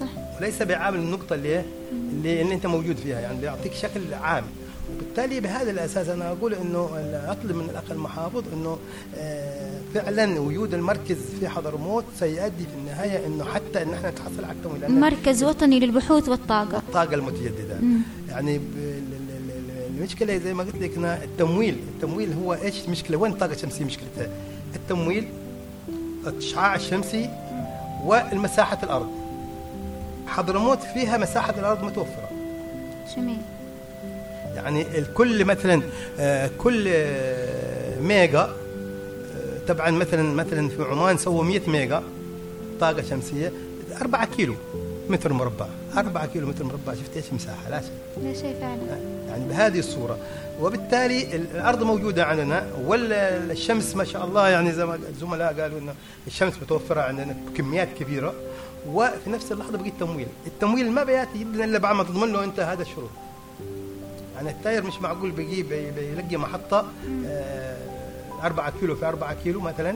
صح. 0.00 0.08
وليس 0.40 0.62
بعامل 0.62 0.98
النقطة 0.98 1.34
اللي 1.34 1.62
اللي, 1.92 2.42
اللي 2.42 2.54
أنت 2.54 2.66
موجود 2.66 2.96
فيها. 2.96 3.20
يعني 3.20 3.40
بيعطيك 3.40 3.72
شكل 3.74 4.14
عام. 4.14 4.44
وبالتالي 4.90 5.40
بهذا 5.40 5.70
الأساس 5.70 6.08
أنا 6.08 6.28
أقول 6.28 6.54
إنه 6.54 6.90
اطلب 7.26 7.56
من 7.56 7.70
الاخ 7.70 7.90
المحافظ 7.90 8.42
إنه 8.52 8.78
آه، 9.16 9.80
فعلا 9.94 10.40
وجود 10.40 10.74
المركز 10.74 11.16
في 11.40 11.48
حضرموت 11.48 12.04
سيؤدي 12.18 12.64
في 12.64 12.74
النهاية 12.78 13.26
إنه 13.26 13.44
حتى 13.44 13.82
إن 13.82 13.92
إحنا 13.94 14.10
نتحصل 14.10 14.44
على 14.44 14.52
التمويل. 14.52 15.00
مركز 15.00 15.44
وطني 15.44 15.80
للبحوث 15.80 16.28
والطاقة. 16.28 16.78
الطاقة 16.78 17.14
المتجددة. 17.14 17.78
يعني 18.28 18.60
المشكلة 19.90 20.36
زي 20.38 20.54
ما 20.54 20.62
قلت 20.62 20.76
لك 20.76 20.98
التمويل. 20.98 21.76
التمويل 21.94 22.32
هو 22.32 22.54
إيش 22.54 22.84
المشكلة؟ 22.84 23.16
وين 23.16 23.32
الطاقه 23.32 23.52
الشمسيه 23.52 23.84
مشكلتها؟ 23.84 24.28
التمويل 24.74 25.28
الاشعاع 26.26 26.74
الشمسي 26.74 27.30
والمساحة 28.04 28.78
الأرض. 28.82 29.10
حضرموت 30.26 30.78
فيها 30.94 31.16
مساحة 31.18 31.54
الأرض 31.58 31.84
متوفرة. 31.84 32.30
جميل. 33.16 33.38
يعني 34.54 34.98
الكل 34.98 35.44
مثلا 35.44 35.82
آه، 36.18 36.50
كل 36.58 36.84
آه، 36.88 38.00
ميجا 38.00 38.40
آه، 38.40 38.52
طبعا 39.68 39.90
مثلا 39.90 40.22
مثلا 40.22 40.68
في 40.68 40.82
عمان 40.82 41.16
سووا 41.16 41.44
100 41.44 41.60
ميجا 41.66 42.02
طاقة 42.80 43.02
شمسية 43.02 43.52
4 44.00 44.24
كيلو 44.24 44.54
متر 45.08 45.32
مربع. 45.32 45.66
4 45.96 46.26
كيلو 46.26 46.46
متر 46.46 46.64
مربع 46.64 46.94
شفت 46.94 47.16
إيش 47.16 47.32
مساحة؟ 47.32 47.70
لا 47.70 47.80
شيء 47.80 48.24
لا 48.24 48.34
شيء 48.34 48.54
فعلا. 48.60 48.98
يعني 49.28 49.44
بهذه 49.48 49.78
الصورة. 49.78 50.18
وبالتالي 50.60 51.36
الأرض 51.36 51.82
موجودة 51.82 52.24
عندنا 52.24 52.66
والشمس 52.84 53.96
ما 53.96 54.04
شاء 54.04 54.24
الله 54.24 54.48
يعني 54.48 54.72
زي 54.72 54.86
ما 54.86 54.94
الزملاء 54.94 55.60
قالوا 55.60 55.78
إن 55.78 55.94
الشمس 56.26 56.52
متوفرة 56.62 57.00
عندنا 57.00 57.36
بكميات 57.46 57.88
كبيرة. 57.98 58.34
وفي 58.88 59.30
نفس 59.30 59.52
اللحظة 59.52 59.78
بقي 59.78 59.88
التمويل 59.88 60.26
التمويل 60.46 60.90
ما 60.90 61.04
بيأتي 61.04 61.38
جدا 61.38 61.64
إلا 61.64 61.78
بعد 61.78 61.94
ما 61.94 62.02
تضمن 62.02 62.32
له 62.32 62.44
أنت 62.44 62.60
هذا 62.60 62.82
الشروط. 62.82 63.10
يعني 64.42 64.56
التاير 64.58 64.82
مش 64.86 65.00
معقول 65.00 65.30
بيجي 65.30 65.62
بي- 65.62 65.90
بيلقي 65.90 66.36
محطة 66.36 66.86
آه، 67.26 67.76
أربعة 68.42 68.72
كيلو 68.80 68.94
في 68.96 69.06
أربعة 69.06 69.34
كيلو 69.44 69.60
مثلا. 69.60 69.94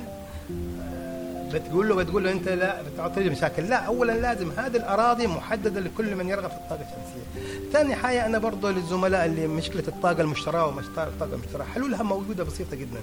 بتقول 1.52 1.88
له 1.88 1.94
بتقول 1.94 2.24
له 2.24 2.32
أنت 2.32 2.48
لا 2.48 2.82
بتعطي 2.82 3.22
لي 3.22 3.30
مشاكل. 3.30 3.62
لا 3.62 3.76
اولا 3.76 4.12
لازم 4.12 4.50
هذه 4.56 4.76
الأراضي 4.76 5.26
محددة 5.26 5.80
لكل 5.80 6.14
من 6.16 6.28
يرغب 6.28 6.50
في 6.50 6.56
الطاقة 6.56 6.80
الشمسية. 6.82 7.48
ثاني 7.72 7.94
حاجة 7.94 8.26
أنا 8.26 8.38
برضه 8.38 8.70
للزملاء 8.70 9.26
اللي 9.26 9.46
مشكلة 9.46 9.82
الطاقة 9.88 10.20
المشتراه 10.20 10.66
والطاقه 10.66 11.34
المشتراه 11.34 11.64
حلولها 11.64 12.02
موجودة 12.02 12.44
بسيطة 12.44 12.76
جدا. 12.76 13.00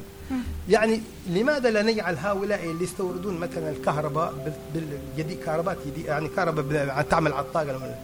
يعني 0.69 1.01
لماذا 1.29 1.69
لا 1.69 1.81
نجعل 1.81 2.17
هؤلاء 2.17 2.63
اللي 2.65 2.83
يستوردون 2.83 3.37
مثلا 3.39 3.69
الكهرباء 3.69 4.33
بال- 4.73 4.83
بالجديد 5.15 5.39
كهرباء 5.45 5.77
يعني 6.05 6.27
كهرباء 6.27 7.01
تعمل 7.09 7.33
على 7.33 7.45
الطاقة 7.45 7.95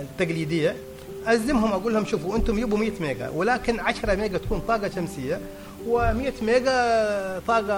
التقليدية 0.00 0.76
ألزمهم 1.28 1.72
أقول 1.72 1.94
لهم 1.94 2.04
شوفوا 2.04 2.36
أنتم 2.36 2.58
يبوا 2.58 2.78
100 2.78 2.90
ميجا 3.00 3.28
ولكن 3.28 3.80
10 3.80 4.14
ميجا 4.14 4.38
تكون 4.38 4.60
طاقة 4.68 4.90
شمسية 4.94 5.40
و100 5.88 6.42
ميجا 6.42 6.72
طاقة 7.46 7.74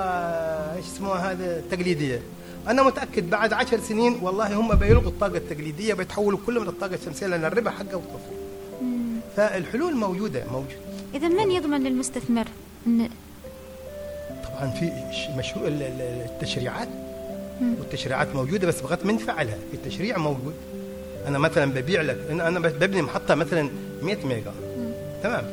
إيش 0.77 0.85
اسمها 0.87 1.33
هذا 1.33 1.63
تقليدية. 1.71 2.23
أنا 2.69 2.83
متأكد 2.83 3.31
بعد 3.31 3.53
10 3.53 3.81
سنين 3.81 4.19
والله 4.23 4.55
هم 4.55 4.75
بيلغوا 4.75 5.09
الطاقة 5.09 5.37
التقليدية 5.37 5.95
بيتحولوا 5.95 6.39
كله 6.47 6.61
من 6.61 6.69
الطاقة 6.69 6.95
الشمسية 6.95 7.27
لأن 7.27 7.45
الربح 7.45 7.73
حقه 7.73 7.97
وتوفر 7.97 8.35
فالحلول 9.37 9.95
موجودة 9.97 10.45
موجودة. 10.53 10.75
إذا 11.15 11.29
من 11.29 11.51
يضمن 11.51 11.85
للمستثمر 11.85 12.47
إن 12.87 13.09
طبعا 14.45 14.71
في 14.71 14.91
مشروع 15.39 15.67
ال- 15.67 15.83
ال- 15.83 16.27
التشريعات. 16.31 16.89
والتشريعات 17.79 18.35
موجودة 18.35 18.69
بس 18.69 18.81
بغيت 18.81 19.07
من 19.07 19.17
فعلها 19.19 19.59
التشريع 19.75 20.19
موجود. 20.19 20.55
أنا 21.27 21.39
مثلا 21.39 21.73
ببيع 21.73 22.03
لك 22.03 22.19
أنا 22.31 22.49
أنا 22.49 22.59
ببني 22.59 23.03
محطة 23.03 23.35
مثلا 23.35 23.71
100 24.03 24.27
ميجا. 24.27 24.53
تمام. 25.23 25.45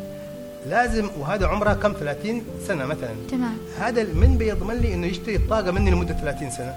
لازم 0.69 1.10
وهذا 1.19 1.47
عمرها 1.47 1.73
كم؟ 1.73 1.93
30 1.93 2.41
سنة 2.67 2.86
مثلا. 2.86 3.15
تمام. 3.32 3.58
هذا 3.80 4.03
من 4.03 4.38
بيضمن 4.38 4.75
لي 4.75 4.93
إنه 4.93 5.08
يشتري 5.08 5.36
الطاقة 5.36 5.71
مني 5.71 5.91
لمدة 5.91 6.13
30 6.13 6.51
سنة. 6.51 6.75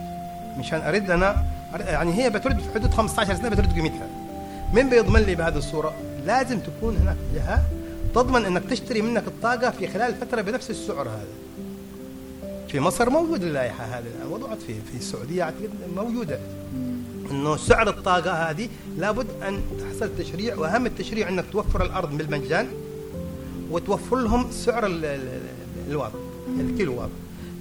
مشان 0.59 0.81
ارد 0.81 1.11
أنا 1.11 1.45
يعني 1.89 2.15
هي 2.15 2.31
بترد 2.31 2.59
في 2.61 2.75
حدود 2.75 2.91
15 2.91 3.35
سنة 3.35 3.49
بترد 3.49 3.73
قيمتها. 3.73 4.09
من 4.75 4.91
بيضمن 4.91 5.21
لي 5.21 5.35
بهذه 5.35 5.57
الصورة؟ 5.57 5.95
لازم 6.27 6.61
تكون 6.61 6.97
هناك 6.97 7.17
جهة 7.35 7.63
تضمن 8.15 8.45
إنك 8.45 8.63
تشتري 8.71 9.03
منك 9.03 9.27
الطاقة 9.27 9.71
في 9.71 9.89
خلال 9.89 10.15
فترة 10.15 10.41
بنفس 10.41 10.71
السعر 10.71 11.09
هذا. 11.09 11.25
في 12.69 12.81
مصر 12.81 13.11
موجود 13.11 13.43
اللائحة 13.43 13.85
هذه 13.85 14.05
الان 14.17 14.33
وضعت 14.33 14.59
في 14.59 14.75
في 14.93 14.99
السعودية 14.99 15.43
أعتقد 15.43 15.71
موجودة. 15.97 16.39
إنه 17.31 17.57
سعر 17.57 17.89
الطاقة 17.89 18.33
هذه 18.51 18.69
لابد 18.99 19.27
أن 19.49 19.63
تحصل 19.81 20.11
تشريع 20.19 20.55
وأهم 20.57 20.87
التشريع 20.87 21.29
إنك 21.29 21.45
توفر 21.53 21.85
الأرض 21.85 22.17
بالمجان 22.19 22.69
وتوفر 23.71 24.17
لهم 24.17 24.51
سعر 24.51 24.87
ال- 24.87 25.05
ال- 25.05 25.41
الواط 25.91 26.13
الكيلو 26.61 27.01
واط 27.01 27.11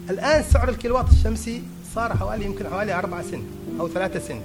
الآن 0.10 0.43
سعر 0.43 0.69
الكيلو 0.69 0.95
واط 0.95 1.10
الشمسي 1.10 1.63
صار 1.95 2.17
حوالي 2.17 2.45
يمكن 2.45 2.67
حوالي 2.67 2.93
4 2.93 3.21
سنت 3.21 3.43
أو 3.79 3.88
3 3.88 4.19
سنت. 4.19 4.41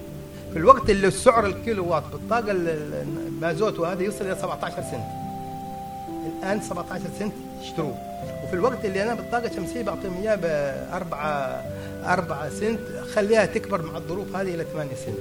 في 0.53 0.59
الوقت 0.59 0.91
اللي 0.91 1.11
سعر 1.11 1.47
الكيلو 1.47 1.89
واط 1.89 2.03
بالطاقة 2.13 2.51
ال- 2.51 2.69
ال- 2.69 3.05
المازوت 3.27 3.79
وهذا 3.81 4.03
يوصل 4.03 4.25
إلى 4.25 4.37
17 4.43 4.83
سنت. 4.91 5.05
الآن 6.43 6.61
17 6.63 7.03
سنت 7.19 7.33
يشتروه 7.63 7.99
وفي 8.45 8.55
الوقت 8.55 8.85
اللي 8.85 9.03
أنا 9.03 9.15
بالطاقة 9.15 9.47
الشمسية 9.47 9.83
بعطيهم 9.83 10.15
اياه 10.23 10.35
ب 10.37 10.45
4 10.93 11.65
4 12.07 12.51
سنت 12.51 12.81
خليها 13.15 13.47
تكبر 13.47 13.83
مع 13.83 13.97
الظروف 13.97 14.37
هذه 14.37 14.55
إلى 14.55 14.65
8 14.73 14.95
سنت. 14.95 15.19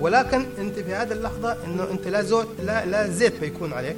ولكن 0.00 0.46
أنت 0.58 0.78
في 0.78 0.94
هذه 0.94 1.12
اللحظة 1.12 1.56
إنه 1.64 1.90
أنت 1.90 2.08
لا 2.08 2.22
زوت 2.22 2.48
لا 2.62 2.86
لا 2.86 3.08
زيت 3.08 3.40
بيكون 3.40 3.72
عليك. 3.72 3.96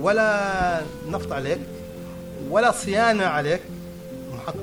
ولا 0.00 0.82
نفط 1.10 1.32
عليك 1.32 1.60
ولا 2.50 2.72
صيانة 2.72 3.24
عليك 3.24 3.60
محط 4.34 4.54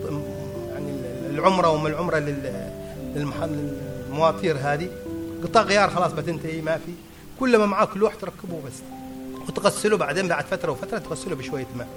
يعني 0.71 0.91
العمرة 1.29 1.69
وما 1.69 1.89
العمرة 1.89 2.19
للمواطير 3.15 4.57
هذه. 4.61 4.89
قطع 5.43 5.61
غيار 5.61 5.89
خلاص 5.89 6.11
بتنتهي 6.11 6.61
ما 6.61 6.77
في. 6.77 6.91
كل 7.39 7.57
ما 7.57 7.65
معاك 7.65 7.97
لوح 7.97 8.15
تركبه 8.15 8.61
بس 8.67 8.73
وتغسله 9.47 9.97
بعدين 9.97 10.27
بعد 10.27 10.45
فترة 10.45 10.71
وفترة 10.71 10.97
تغسله 10.97 11.35
بشوية 11.35 11.67
ماء. 11.75 11.87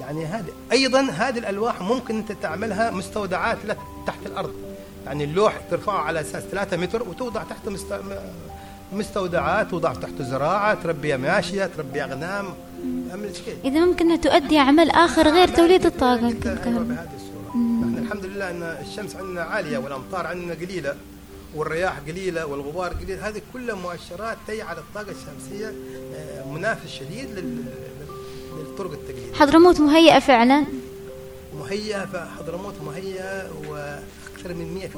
يعني 0.00 0.24
هذه 0.26 0.52
أيضا 0.72 1.00
هذه 1.00 1.38
الألواح 1.38 1.80
ممكن 1.82 2.16
أنت 2.16 2.32
تعملها 2.32 2.90
مستودعات 2.90 3.58
لك 3.64 3.78
تحت 4.06 4.26
الأرض. 4.26 4.52
يعني 5.06 5.24
اللوح 5.24 5.60
ترفعه 5.70 5.98
على 5.98 6.20
أساس 6.20 6.42
3 6.42 6.76
متر 6.76 7.08
وتوضع 7.08 7.42
تحت 7.42 7.68
مست... 7.68 8.00
مستودعات 8.92 9.70
توضع 9.70 9.94
تحت 9.94 10.22
زراعة 10.22 10.74
تربي 10.82 11.16
ماشية 11.16 11.66
تربي 11.76 12.04
أغنام. 12.04 12.46
إذا 13.64 13.80
ممكن 13.84 14.20
تؤدي 14.20 14.58
عمل 14.58 14.90
آخر 14.90 15.28
غير 15.28 15.48
توليد 15.48 15.86
أيوة 15.86 16.32
الكهرباء 16.58 16.82
بهذه 16.82 17.08
الصورة. 17.16 17.56
نحن 17.56 17.98
الحمد 18.04 18.24
لله 18.24 18.50
أن 18.50 18.62
الشمس 18.62 19.16
عندنا 19.16 19.42
عالية 19.42 19.78
والأمطار 19.78 20.26
عندنا 20.26 20.54
قليلة 20.54 20.94
والرياح 21.54 21.98
قليلة 22.08 22.46
والغبار 22.46 22.92
قليل. 22.92 23.18
هذه 23.20 23.42
كلها 23.52 23.74
مؤشرات 23.74 24.36
تجعل 24.48 24.76
الطاقة 24.78 25.10
الشمسية 25.10 25.72
آه، 26.14 26.48
منافس 26.52 26.90
شديد 26.90 27.28
لل- 27.38 27.64
للطرق 28.74 28.92
التقليدية 28.92 29.34
حضرموت 29.34 29.80
مهيئة 29.80 30.18
فعلا؟ 30.18 30.64
مهيئة 31.60 32.06
فحضرموت 32.06 32.74
مهيئة 32.86 33.50
وأكثر 33.68 34.54
من 34.54 34.88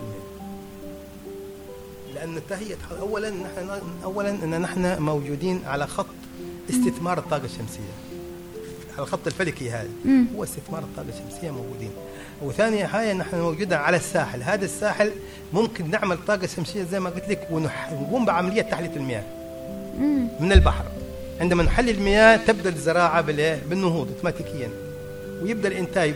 100% 2.12 2.15
لأن 2.15 2.41
تهيئة 2.51 2.77
أولا 3.01 3.31
نحن 3.31 3.81
أولا 4.05 4.31
أن 4.31 4.61
نحن 4.61 5.03
موجودين 5.03 5.62
على 5.67 5.87
خط 5.87 6.07
استثمار 6.71 7.19
الطاقة 7.19 7.45
الشمسية. 7.45 7.93
على 8.95 9.03
الخط 9.03 9.27
الفلكي 9.27 9.71
هذا. 9.71 9.89
هو 10.37 10.45
استثمار 10.45 10.83
الطاقة 10.83 11.09
الشمسية 11.09 11.51
موجودين. 11.51 11.91
وثاني 12.43 12.87
حاجة 12.87 13.12
نحن 13.12 13.41
موجودين 13.41 13.73
على 13.73 13.97
الساحل. 13.97 14.43
هذا 14.43 14.65
الساحل 14.65 15.12
ممكن 15.53 15.91
نعمل 15.91 16.19
طاقة 16.27 16.47
شمسية 16.47 16.83
زي 16.83 17.01
ما 17.01 17.11
قلت 17.11 17.29
لك 17.29 17.49
ونقوم 17.51 18.25
بعملية 18.25 18.62
تحلية 18.62 18.97
المياه. 18.97 19.25
من 20.41 20.53
البحر. 20.53 20.85
عندما 21.40 21.62
نحلل 21.62 21.90
المياه 21.90 22.37
تبدأ 22.37 22.70
الزراعة؟ 22.70 23.20
بالنهوض 23.70 24.09
اوتوماتيكيا. 24.09 24.68
ويبدأ 25.42 25.68
الإنتاج 25.68 26.14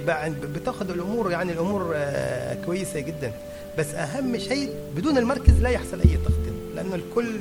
بتاخذ 0.55 0.91
الأمور 0.91 1.31
يعني 1.31 1.53
الأمور 1.53 1.93
آه، 1.95 2.55
كويسة 2.65 3.01
جدا. 3.01 3.33
بس 3.79 3.95
أهم 3.95 4.39
شيء 4.39 4.75
بدون 4.97 5.19
المركز 5.19 5.61
لا 5.61 5.69
يحصل 5.71 6.01
أي 6.01 6.17
تخطيط 6.17 6.55
لأنه 6.77 6.95
الكل 6.95 7.37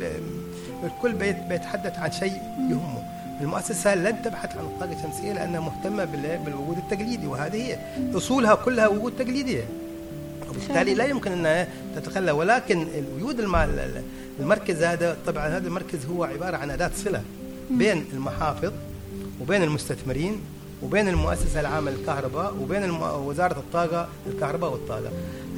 الكل 0.83 1.13
بيت- 1.13 1.43
بيتحدث 1.49 1.99
عن 1.99 2.11
شيء 2.11 2.33
يهمه. 2.69 3.03
المؤسسة 3.41 3.95
لن 3.95 4.21
تبحث 4.21 4.57
عن 4.57 4.63
الطاقة 4.65 4.93
الشمسية 4.99 5.33
لأنها 5.33 5.59
مهتمة 5.59 6.05
بال- 6.05 6.37
بالوجود 6.45 6.77
التقليدي 6.77 7.27
وهذه 7.27 7.55
هي. 7.55 7.77
أصولها 8.17 8.55
كلها 8.55 8.87
وجود 8.87 9.13
تقليدية 9.19 9.63
وبالتالي 10.49 10.93
لا 10.93 11.05
يمكن 11.05 11.31
أنها 11.31 11.67
تتخلى 11.95 12.31
ولكن 12.31 12.87
وجود 13.15 13.39
الم- 13.39 14.03
المركز 14.39 14.83
هذا 14.83 15.17
طبعا 15.27 15.47
هذا 15.47 15.67
المركز 15.67 16.05
هو 16.05 16.23
عبارة 16.23 16.57
عن 16.57 16.71
أداة 16.71 16.91
صلة. 17.05 17.21
بين 17.71 18.05
المحافظ 18.13 18.71
وبين 19.41 19.63
المستثمرين 19.63 20.39
وبين 20.83 21.07
المؤسسة 21.07 21.59
العامة 21.59 21.91
للكهرباء 21.91 22.53
وبين 22.61 22.83
الم- 22.83 23.01
وزارة 23.25 23.59
الطاقة 23.59 24.07
الكهرباء 24.27 24.71
والطاقة. 24.71 25.09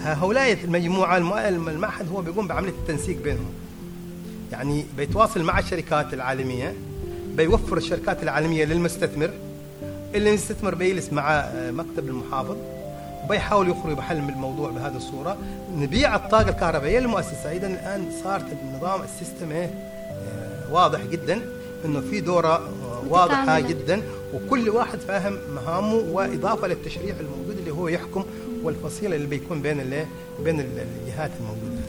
هؤلاء 0.02 0.54
المجموعة 0.64 1.18
الم- 1.18 1.70
المعهد 1.70 2.10
هو 2.10 2.22
بيقوم 2.22 2.48
بعملية 2.48 2.72
التنسيق 2.72 3.24
بينهم. 3.24 3.52
يعني 4.52 4.86
بيتواصل 4.98 5.44
مع 5.44 5.60
الشركات 5.60 6.14
العالمية 6.14 6.74
بيوفر 7.36 7.78
الشركات 7.78 8.24
العالمية 8.24 8.66
للمستثمر. 8.66 9.30
اللي 10.16 10.30
المستثمر 10.30 10.76
بيجلس 10.76 11.14
مع 11.14 11.40
آه، 11.40 11.72
مكتب 11.72 12.08
المحافظ 12.08 12.56
وبيحاول 13.26 13.70
يخرج 13.70 13.94
بحل 13.98 14.22
من 14.22 14.30
الموضوع 14.30 14.70
بهذه 14.70 14.98
الصورة. 14.98 15.38
نبيع 15.76 16.16
الطاقة 16.16 16.50
الكهربائية 16.50 17.00
للمؤسسة. 17.00 17.52
اذا 17.52 17.68
الآن 17.68 18.12
صارت 18.24 18.46
النظام 18.64 19.02
السيستم 19.02 19.52
إيه؟ 19.52 19.66
آه، 19.66 20.74
واضح 20.74 21.02
جدا. 21.06 21.42
إنه 21.86 22.00
في 22.02 22.20
دورة 22.22 22.62
واضحة. 23.10 23.60
جدا 23.60 24.02
وكل 24.34 24.70
واحد 24.70 25.00
فاهم 25.00 25.38
مهامه 25.56 25.94
وإضافة 25.94 26.68
للتشريع 26.68 27.16
الموجود 27.20 27.58
اللي 27.60 27.72
هو 27.72 27.88
يحكم 27.88 28.24
والفصيلة 28.64 29.16
اللي 29.16 29.28
بيكون 29.28 29.62
بين 29.62 29.80
ال- 29.80 30.06
بين 30.44 30.60
ال- 30.60 30.66
الجهات 31.06 31.32
الموجودة 31.40 31.82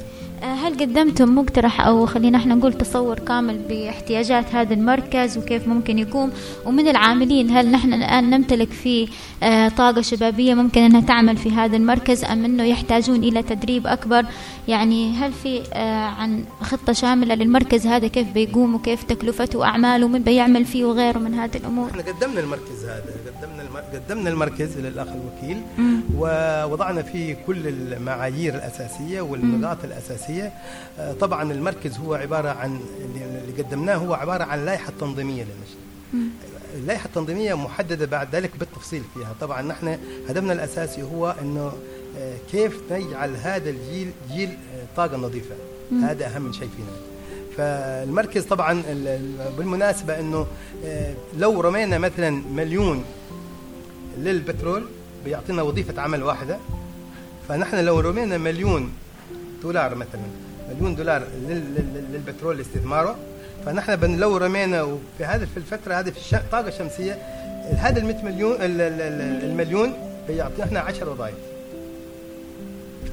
آه، 0.43 0.55
هل 0.55 0.75
قدمتم 0.81 1.35
مقترح 1.39 1.81
أو 1.87 2.07
خلينا 2.07 2.39
إحنا 2.39 2.55
نقول 2.55 2.73
تصور 2.73 3.19
كامل 3.19 3.59
باحتياجات 3.69 4.55
هذا 4.55 4.75
المركز 4.75 5.39
وكيف 5.39 5.69
ممكن 5.69 5.99
يقوم 5.99 6.31
ومن 6.67 6.89
العاملين 6.89 7.51
هل 7.51 7.71
نحن 7.71 7.93
الآن 7.93 8.31
نمتلك 8.31 8.69
فيه 8.73 9.09
آه، 9.43 9.69
طاقة 9.69 10.01
شبابية 10.01 10.55
ممكن 10.55 10.81
أنها 10.81 11.01
تعمل 11.01 11.37
في 11.37 11.51
هذا 11.51 11.77
المركز 11.77 12.25
أم 12.25 12.45
أنه 12.45 12.65
يحتاجون 12.65 13.25
إلى 13.25 13.43
تدريب 13.43 13.87
أكبر 13.87 14.25
يعني 14.69 15.13
هل 15.13 15.33
في 15.33 15.63
آه، 15.73 16.07
عن 16.07 16.45
خطة 16.61 16.93
شاملة 16.93 17.35
للمركز 17.35 17.87
هذا؟ 17.87 18.07
كيف 18.07 18.29
بيقوم 18.33 18.75
وكيف 18.75 19.03
تكلفته 19.03 19.59
وأعماله؟ 19.59 20.07
ومن 20.07 20.23
بيعمل 20.23 20.65
فيه 20.65 20.85
وغيره 20.85 21.19
من 21.19 21.35
هذه 21.35 21.57
الأمور؟ 21.57 21.91
إحنا 21.91 22.03
قدمنا 22.03 22.41
المركز 22.41 22.85
هذا 22.85 23.05
قدمنا 23.27 23.83
قدمنا 23.95 24.31
المركز 24.31 24.79
للأخ 24.79 25.07
الوكيل. 25.09 25.63
ووضعنا 26.17 27.03
فيه 27.03 27.37
كل 27.47 27.69
المعايير 27.69 28.55
الأساسية 28.55 29.21
والنقاط 29.21 29.85
الأساسية. 29.85 30.53
آه، 30.99 31.13
طبعا 31.13 31.53
المركز 31.53 31.99
هو 31.99 32.15
عبارة 32.15 32.49
عن 32.49 32.81
اللي 33.15 33.63
قدمناه 33.63 33.97
هو 33.97 34.15
عبارة 34.15 34.45
عن 34.45 34.65
لائحة 34.65 34.93
تنظيمية 35.01 35.43
للنشر 35.45 35.83
اللائحة 36.75 37.07
التنظيمية 37.07 37.55
محددة 37.55 38.07
بعد 38.07 38.35
ذلك 38.37 38.51
بالتفصيل 38.59 39.03
فيها. 39.15 39.35
طبعا 39.41 39.63
نحن 39.63 39.99
هدفنا 40.29 40.53
الأساسي 40.53 41.03
هو 41.03 41.35
إنه 41.43 41.61
آه، 41.61 41.73
كيف 42.53 42.81
نجعل 42.91 43.37
هذا 43.37 43.71
الجيل 43.71 44.11
جيل 44.35 44.49
آه، 44.49 44.87
طاقة 44.97 45.17
نظيفة؟ 45.17 45.55
هذا 46.03 46.27
أهم 46.27 46.53
شيء 46.53 46.69
فينا. 46.77 46.93
فالمركز 47.57 48.43
طبعا 48.45 48.73
ال- 48.73 49.09
ال- 49.09 49.53
بالمناسبة 49.59 50.19
إنه 50.21 50.47
آه، 50.85 51.15
لو 51.39 51.61
رمينا 51.61 51.99
مثلا 51.99 52.31
مليون 52.31 53.05
للبترول 54.19 54.85
بيعطينا 55.25 55.63
وظيفة 55.63 56.03
عمل 56.03 56.23
واحدة. 56.23 56.59
فنحن 57.49 57.77
لو 57.85 58.01
رمينا 58.01 58.39
مليون 58.39 58.93
دولار 59.63 59.95
مثلا 59.95 60.21
مليون 60.75 60.95
دولار 60.97 61.23
لل- 61.49 61.75
لل- 61.75 62.05
للبترول 62.13 62.57
لاستثماره 62.57 63.17
فنحن 63.67 64.17
لو 64.19 64.37
رمينا 64.37 64.99
في 65.19 65.25
هذا 65.25 65.47
في 65.47 65.57
الفترة 65.57 65.95
هذه 65.95 66.11
في 66.11 66.37
الطاقه 66.37 66.69
الشمسيه 66.69 67.13
هذا 67.77 67.99
ال 68.01 68.05
100 68.07 68.25
مليون 68.25 68.53
ال- 68.55 68.61
ال- 68.81 69.01
ال- 69.01 69.45
المليون 69.51 69.93
بيعطينا 70.29 70.65
إحنا 70.65 70.81
10 70.81 71.11
وظائف. 71.11 71.35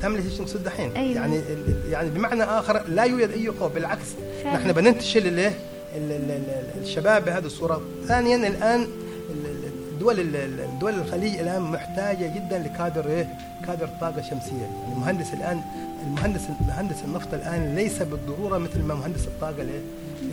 فهمت 0.01 0.25
إيش 0.25 0.41
نقصد 0.41 0.63
دحين؟ 0.63 0.91
أيوة. 0.91 1.15
يعني 1.15 1.41
يعني 1.89 2.09
بمعنى 2.09 2.43
آخر 2.43 2.83
لا 2.87 3.03
يوجد 3.03 3.29
أي 3.31 3.51
خوف 3.59 3.73
بالعكس 3.73 4.05
فعلا. 4.43 4.57
نحن 4.57 4.71
بننتشل 4.71 5.27
الايه؟ 5.27 5.53
ال- 5.95 6.11
ال- 6.11 6.31
ال- 6.31 6.81
الشباب 6.81 7.25
بهذه 7.25 7.45
الصورة 7.45 7.81
ثانيا 8.07 8.35
الآن 8.47 8.81
ال- 8.81 9.45
ال- 9.45 9.69
الدول 9.93 10.19
ال- 10.19 10.35
ال- 10.35 10.59
الدول 10.59 10.93
الخليج 10.93 11.35
الآن 11.39 11.61
محتاجة 11.61 12.33
جدا 12.35 12.59
لكادر 12.59 13.07
إيه؟ 13.09 13.27
كادر 13.67 13.89
طاقة 14.01 14.21
شمسية 14.21 14.61
يعني 14.61 14.93
المهندس 14.93 15.33
الآن 15.33 15.61
المهندس 16.07 16.41
مهندس 16.67 16.95
النفط 17.05 17.33
الآن 17.33 17.75
ليس 17.75 18.01
بالضرورة 18.01 18.57
مثل 18.57 18.79
ما 18.81 18.93
مهندس 18.95 19.27
الطاقة 19.27 19.61
الايه؟ 19.61 19.81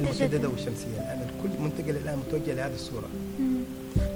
المتجدده 0.01 0.49
والشمسية 0.49 0.87
الان 0.99 1.19
الكل 1.23 1.63
منتقل 1.63 1.97
الآن 1.97 2.19
متوجه 2.19 2.53
لهذه 2.55 2.75
الصورة 2.75 3.09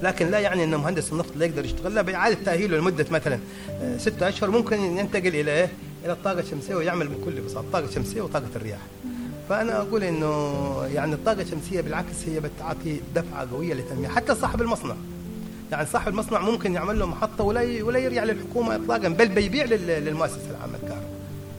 لكن 0.02 0.30
لا 0.30 0.38
يعني 0.38 0.64
ان 0.64 0.74
مهندس 0.76 1.12
النفط 1.12 1.36
لا 1.36 1.46
يقدر 1.46 1.64
يشتغل 1.64 1.94
لا 1.94 2.02
باعاده 2.02 2.36
تأهيله 2.44 2.76
لمدة 2.78 3.06
مثلا 3.10 3.38
آه، 3.82 3.96
ستة 3.96 4.28
أشهر 4.28 4.50
ممكن 4.50 4.80
ينتقل 4.80 5.26
إلى 5.26 5.50
إيه؟ 5.52 5.68
إلى 6.04 6.12
الطاقه 6.12 6.40
الشمسيه 6.40 6.74
ويعمل 6.74 7.08
بكل 7.08 7.40
بساطه 7.40 7.60
الطاقه 7.64 7.84
الشمسيه 7.84 8.20
وطاقة 8.22 8.46
الرياح. 8.56 8.78
فأنا 9.48 9.76
أقول 9.76 10.04
إنه 10.04 10.54
يعني 10.94 11.12
الطاقة 11.14 11.42
الشمسية 11.42 11.80
بالعكس 11.80 12.14
هي 12.28 12.40
بتعطي 12.40 13.00
دفعة 13.14 13.50
قوية 13.52 13.74
للتنميه 13.74 14.08
حتى 14.08 14.34
صاحب 14.34 14.60
المصنع. 14.62 14.94
يعني 15.72 15.86
صاحب 15.86 16.08
المصنع 16.12 16.40
ممكن 16.40 16.74
يعمل 16.74 16.98
له 16.98 17.06
محطة 17.06 17.44
ولا 17.44 17.82
ولا 17.84 17.98
يرجع 17.98 18.24
للحكومة 18.24 18.74
اطلاقا 18.74 19.08
بل 19.08 19.28
بيبيع 19.28 19.64
لل- 19.64 20.04
للمؤسسة 20.04 20.50
العامة 20.50 20.72
للكهرباء. 20.82 21.10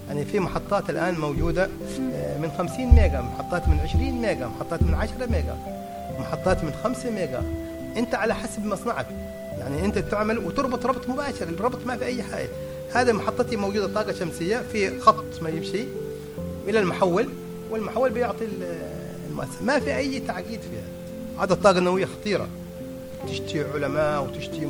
يعني 0.07 0.25
في 0.25 0.39
محطات 0.39 0.89
الآن 0.89 1.19
موجودة 1.19 1.63
آه، 2.13 2.37
من 2.37 2.51
50 2.57 2.85
ميجا، 2.85 3.21
محطات 3.21 3.67
من 3.67 3.79
20 3.79 4.11
ميجا، 4.21 4.47
محطات 4.47 4.83
من 4.83 4.93
10 4.93 5.25
ميجا، 5.25 5.55
محطات 6.19 6.63
من 6.63 6.73
5 6.83 7.09
ميجا. 7.09 7.43
انت 7.97 8.15
على 8.15 8.35
حسب 8.35 8.65
مصنعك. 8.65 9.07
يعني 9.59 9.85
انت 9.85 9.97
تعمل 9.97 10.37
وتربط 10.37 10.85
ربط 10.85 11.09
مباشر، 11.09 11.49
الربط 11.49 11.85
ما 11.85 11.97
في 11.97 12.05
أي 12.05 12.23
حاجة. 12.23 12.49
هذا 12.93 13.13
محطتي 13.13 13.55
موجودة 13.55 13.87
طاقة 13.87 14.13
شمسية 14.13 14.57
في 14.71 14.99
خط 14.99 15.41
ما 15.41 15.49
يمشي 15.49 15.83
إلى 16.67 16.79
المحول 16.79 17.29
والمحول 17.71 18.09
بيعطي 18.09 18.45
ال- 18.45 18.77
المؤسسة، 19.29 19.63
ما 19.63 19.79
في 19.79 19.97
أي 19.97 20.19
تعقيد 20.19 20.59
فيها. 20.61 21.43
هذا 21.43 21.53
الطاقة 21.53 21.77
النووية 21.77 22.05
خطيرة. 22.05 22.47
تشتي 23.27 23.63
علماء 23.73 24.23
وتشتي. 24.23 24.65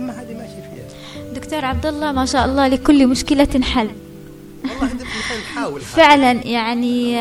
أما 0.00 0.12
هذه 0.12 0.34
ماشي 0.34 0.52
فيها. 0.54 1.32
دكتور 1.34 1.64
عبد 1.64 1.86
الله 1.86 2.12
ما 2.12 2.26
شاء 2.26 2.44
الله 2.44 2.68
لكل 2.68 3.06
مشكلة 3.06 3.60
حل 3.62 3.90
والله 4.64 4.90
نحاول 5.40 5.80
فعلا 5.80 6.32
يعني 6.32 7.18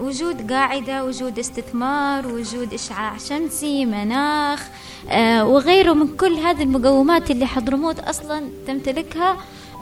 وجود 0.00 0.52
قاعدة 0.52 1.04
وجود 1.04 1.38
استثمار 1.38 2.26
وجود 2.26 2.74
إشعاع 2.74 3.16
شمسي 3.16 3.84
مناخ 3.84 4.68
آه، 5.10 5.44
وغيره 5.46 5.92
من 5.92 6.16
كل 6.16 6.34
هذه 6.34 6.62
المقومات 6.62 7.30
اللي 7.30 7.46
حضرموت 7.46 7.98
أصلا 7.98 8.42
تمتلكها 8.66 9.36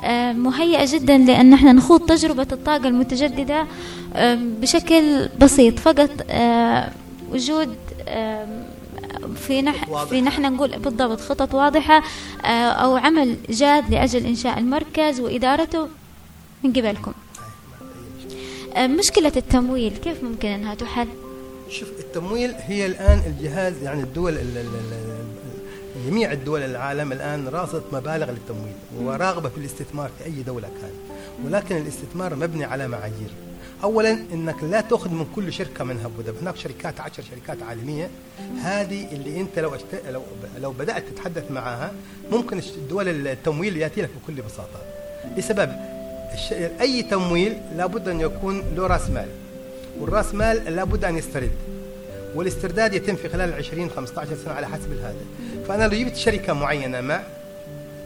آه، 0.04 0.32
مهيئة 0.32 0.84
جدا 0.92 1.18
لأن 1.18 1.52
إحنا 1.52 1.72
نخوض 1.72 2.00
تجربة 2.00 2.46
الطاقة 2.52 2.88
المتجددة 2.88 3.66
آه، 4.14 4.34
بشكل 4.34 5.28
بسيط 5.40 5.78
فقط 5.78 6.10
وجود 7.32 7.76
في 9.36 9.62
نح. 9.62 10.04
في 10.04 10.20
نحن 10.20 10.42
نقول 10.42 10.78
بالضبط 10.78 11.20
خطط 11.20 11.54
واضحة 11.54 12.02
أو 12.44 12.96
عمل 12.96 13.36
جاد 13.50 13.90
لأجل 13.90 14.26
إنشاء 14.26 14.58
المركز 14.58 15.20
وإدارته 15.20 15.88
من 16.64 16.72
قبلكم 16.72 17.12
آه، 18.76 18.86
مشكلة 18.86 19.32
التمويل 19.36 19.96
كيف 19.96 20.22
ممكن 20.24 20.48
أنها 20.48 20.74
تحل؟ 20.74 21.08
شوف 21.70 21.88
التمويل 21.98 22.54
هي 22.58 22.86
الآن 22.86 23.22
الجهاز 23.26 23.82
يعني 23.82 24.02
الدول 24.02 24.32
ال- 24.32 24.38
ال- 24.38 24.56
ال- 24.58 24.92
ال- 24.92 26.10
جميع 26.10 26.32
الدول 26.32 26.60
العالم 26.62 27.12
الآن 27.12 27.48
راصدت 27.48 27.84
مبالغ 27.92 28.30
للتمويل 28.30 28.72
وراغبة 28.98 29.48
في 29.48 29.58
الاستثمار 29.58 30.10
في 30.18 30.24
أي 30.24 30.42
دولة 30.42 30.68
كان 30.68 30.90
ولكن 31.44 31.76
الاستثمار 31.76 32.34
مبني 32.34 32.64
على 32.64 32.88
معايير. 32.88 33.30
اولا 33.84 34.10
إنك 34.32 34.62
لا 34.64 34.80
تأخذ 34.80 35.10
من 35.10 35.26
كل 35.34 35.52
شركة 35.52 35.84
منها 35.84 36.06
أبو 36.06 36.22
ظبي. 36.22 36.38
هناك 36.42 36.56
شركات 36.56 37.00
عشر 37.00 37.22
شركات 37.30 37.62
عالمية. 37.62 38.10
هذه 38.62 39.08
اللي 39.12 39.40
أنت 39.40 39.58
لو 39.58 39.74
أشت... 39.74 39.84
لو 40.10 40.22
لو 40.58 40.72
بدأت 40.72 41.04
تتحدث 41.08 41.50
معها 41.50 41.92
ممكن 42.32 42.58
الدول 42.58 43.26
التمويل 43.26 43.76
يأتي 43.76 44.02
لك 44.02 44.10
بكل 44.22 44.42
بساطة. 44.42 44.80
لسبب 45.36 45.95
أي 46.80 47.02
تمويل 47.02 47.56
لابد 47.76 48.08
أن 48.08 48.20
يكون 48.20 48.62
له 48.76 48.86
رأس 48.86 49.10
مال. 49.10 49.28
والرأس 50.00 50.34
مال 50.34 50.76
لابد 50.76 51.04
أن 51.04 51.16
يسترد. 51.18 51.50
والاسترداد 52.34 52.94
يتم 52.94 53.16
في 53.16 53.28
خلال 53.28 53.54
20 53.54 53.90
15 53.90 54.36
سنة 54.44 54.54
على 54.54 54.66
حسب 54.66 54.92
هذا 54.92 55.14
فأنا 55.68 55.84
لو 55.84 55.98
جبت 55.98 56.16
شركة 56.16 56.52
معينة 56.52 57.00
ما 57.00 57.22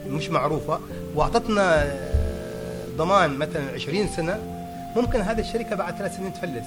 مش 0.09 0.29
معروفة 0.29 0.79
وأعطتنا 1.15 1.83
آه، 1.83 2.87
ضمان 2.97 3.37
مثلا 3.37 3.71
20 3.73 4.07
سنة 4.07 4.39
ممكن 4.95 5.21
هذه 5.21 5.39
الشركة 5.39 5.75
بعد 5.75 5.95
ثلاث 5.95 6.17
سنين 6.17 6.33
تفلس. 6.33 6.65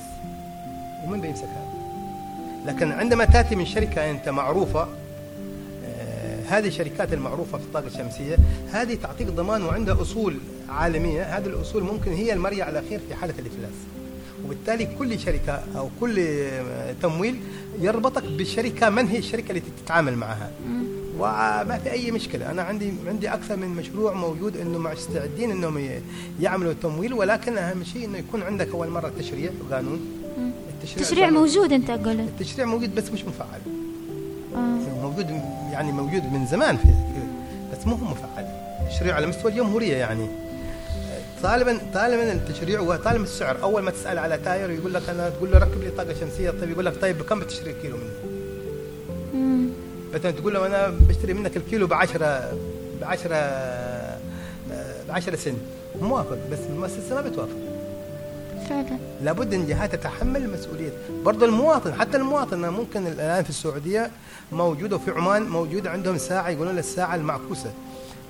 ومن 1.04 1.20
بيمسكها؟ 1.20 1.72
لكن 2.66 2.92
عندما 2.92 3.24
تأتي 3.24 3.56
من 3.56 3.66
شركة 3.66 4.10
أنت 4.10 4.28
معروفة 4.28 4.88
آه، 5.84 6.38
هذه 6.48 6.68
الشركات 6.68 7.12
المعروفة 7.12 7.58
في 7.58 7.64
الطاقة 7.64 7.86
الشمسية 7.86 8.36
هذه 8.72 8.94
تعطيك 8.94 9.28
ضمان 9.28 9.64
وعندها 9.64 10.02
أصول 10.02 10.38
عالمية 10.74 11.22
هذه 11.22 11.46
الأصول 11.46 11.82
ممكن 11.82 12.12
هي 12.12 12.32
المرجع 12.32 12.68
الاخير 12.68 13.00
في 13.08 13.14
حالة 13.14 13.34
الإفلاس. 13.38 13.74
وبالتالي 14.44 14.88
كل 14.98 15.18
شركة 15.20 15.62
أو 15.76 15.88
كل 16.00 16.26
تمويل 17.02 17.36
يربطك 17.80 18.22
بالشركة 18.24 18.90
من 18.90 19.06
هي 19.08 19.18
الشركة 19.18 19.52
التي 19.52 19.70
تتعامل 19.84 20.16
معها. 20.16 20.50
وما 21.18 21.80
في 21.84 21.90
أي 21.92 22.10
مشكلة. 22.10 22.50
أنا 22.50 22.62
عندي 22.62 22.92
عندي 23.08 23.28
أكثر 23.28 23.56
من 23.56 23.68
مشروع 23.68 24.12
موجود 24.12 24.56
إنه 24.56 24.78
مستعدين 24.78 25.50
إنهم 25.50 25.78
ي- 25.78 26.00
يعملوا 26.40 26.72
تمويل 26.82 27.12
ولكن 27.14 27.58
أهم 27.58 27.84
شيء 27.84 28.04
إنه 28.04 28.18
يكون 28.18 28.42
عندك 28.42 28.68
أول 28.70 28.88
مرة 28.88 29.12
تشريع 29.18 29.50
وقانون. 29.70 30.00
التشريع 30.74 31.04
تشريع 31.06 31.28
القانون- 31.28 31.38
موجود 31.38 31.72
أنت 31.72 31.90
قلت. 31.90 32.20
التشريع 32.40 32.66
موجود 32.66 32.94
بس 32.94 33.10
مش 33.10 33.24
مفعل. 33.24 33.60
آه. 34.54 35.02
موجود 35.02 35.26
يعني 35.72 35.92
موجود 35.92 36.22
من 36.32 36.46
زمان 36.46 36.76
في 36.76 36.88
بس 37.72 37.86
مو 37.86 37.94
هو 37.94 38.04
مفعل. 38.04 38.46
تشريع 38.90 39.14
على 39.14 39.26
مستوى 39.26 39.50
الجمهورية 39.52 39.96
يعني. 39.96 40.26
طالبا 41.42 41.78
طالبا 41.94 42.32
التشريع 42.32 42.80
وطالبا 42.80 43.22
السعر. 43.24 43.62
أول 43.62 43.82
ما 43.82 43.90
تسأل 43.90 44.18
على 44.18 44.38
تاير 44.38 44.70
يقول 44.70 44.94
لك 44.94 45.08
أنا 45.08 45.28
تقول 45.28 45.50
له 45.50 45.58
ركب 45.58 45.82
لي 45.82 45.90
طاقة 45.90 46.14
شمسية. 46.20 46.50
طيب 46.50 46.70
يقول 46.70 46.86
لك 46.86 47.00
طيب 47.00 47.18
بكم 47.18 47.40
بتشتري 47.40 47.70
الكيلو 47.70 47.96
مني؟ 47.96 48.34
مم. 49.34 49.68
مثلا 50.14 50.30
تقول 50.30 50.54
له 50.54 50.66
أنا 50.66 50.88
بشتري 51.08 51.34
منك 51.34 51.56
الكيلو 51.56 51.86
ب 51.86 51.92
10 51.92 52.18
ب 53.00 53.04
10 53.04 53.28
ب 55.08 55.10
10 55.10 55.36
سنت 55.36 55.56
موافق 56.00 56.38
بس 56.52 56.58
المؤسسة 56.70 57.14
ما 57.14 57.20
بتوافق. 57.20 57.56
فعلا. 58.68 58.98
لابد 59.22 59.54
إن 59.54 59.66
جهات 59.66 59.94
تتحمل 59.94 60.50
مسؤولية. 60.50 60.90
برضه 61.24 61.46
المواطن 61.46 61.94
حتى 61.94 62.16
المواطن 62.16 62.68
ممكن 62.68 63.06
الآن 63.06 63.44
في 63.44 63.50
السعودية 63.50 64.10
موجوده 64.52 64.96
وفي 64.96 65.10
عمان 65.10 65.42
موجوده 65.42 65.90
عندهم 65.90 66.18
ساعة 66.18 66.48
يقولون 66.48 66.78
الساعة 66.78 67.14
المعكوسة. 67.14 67.72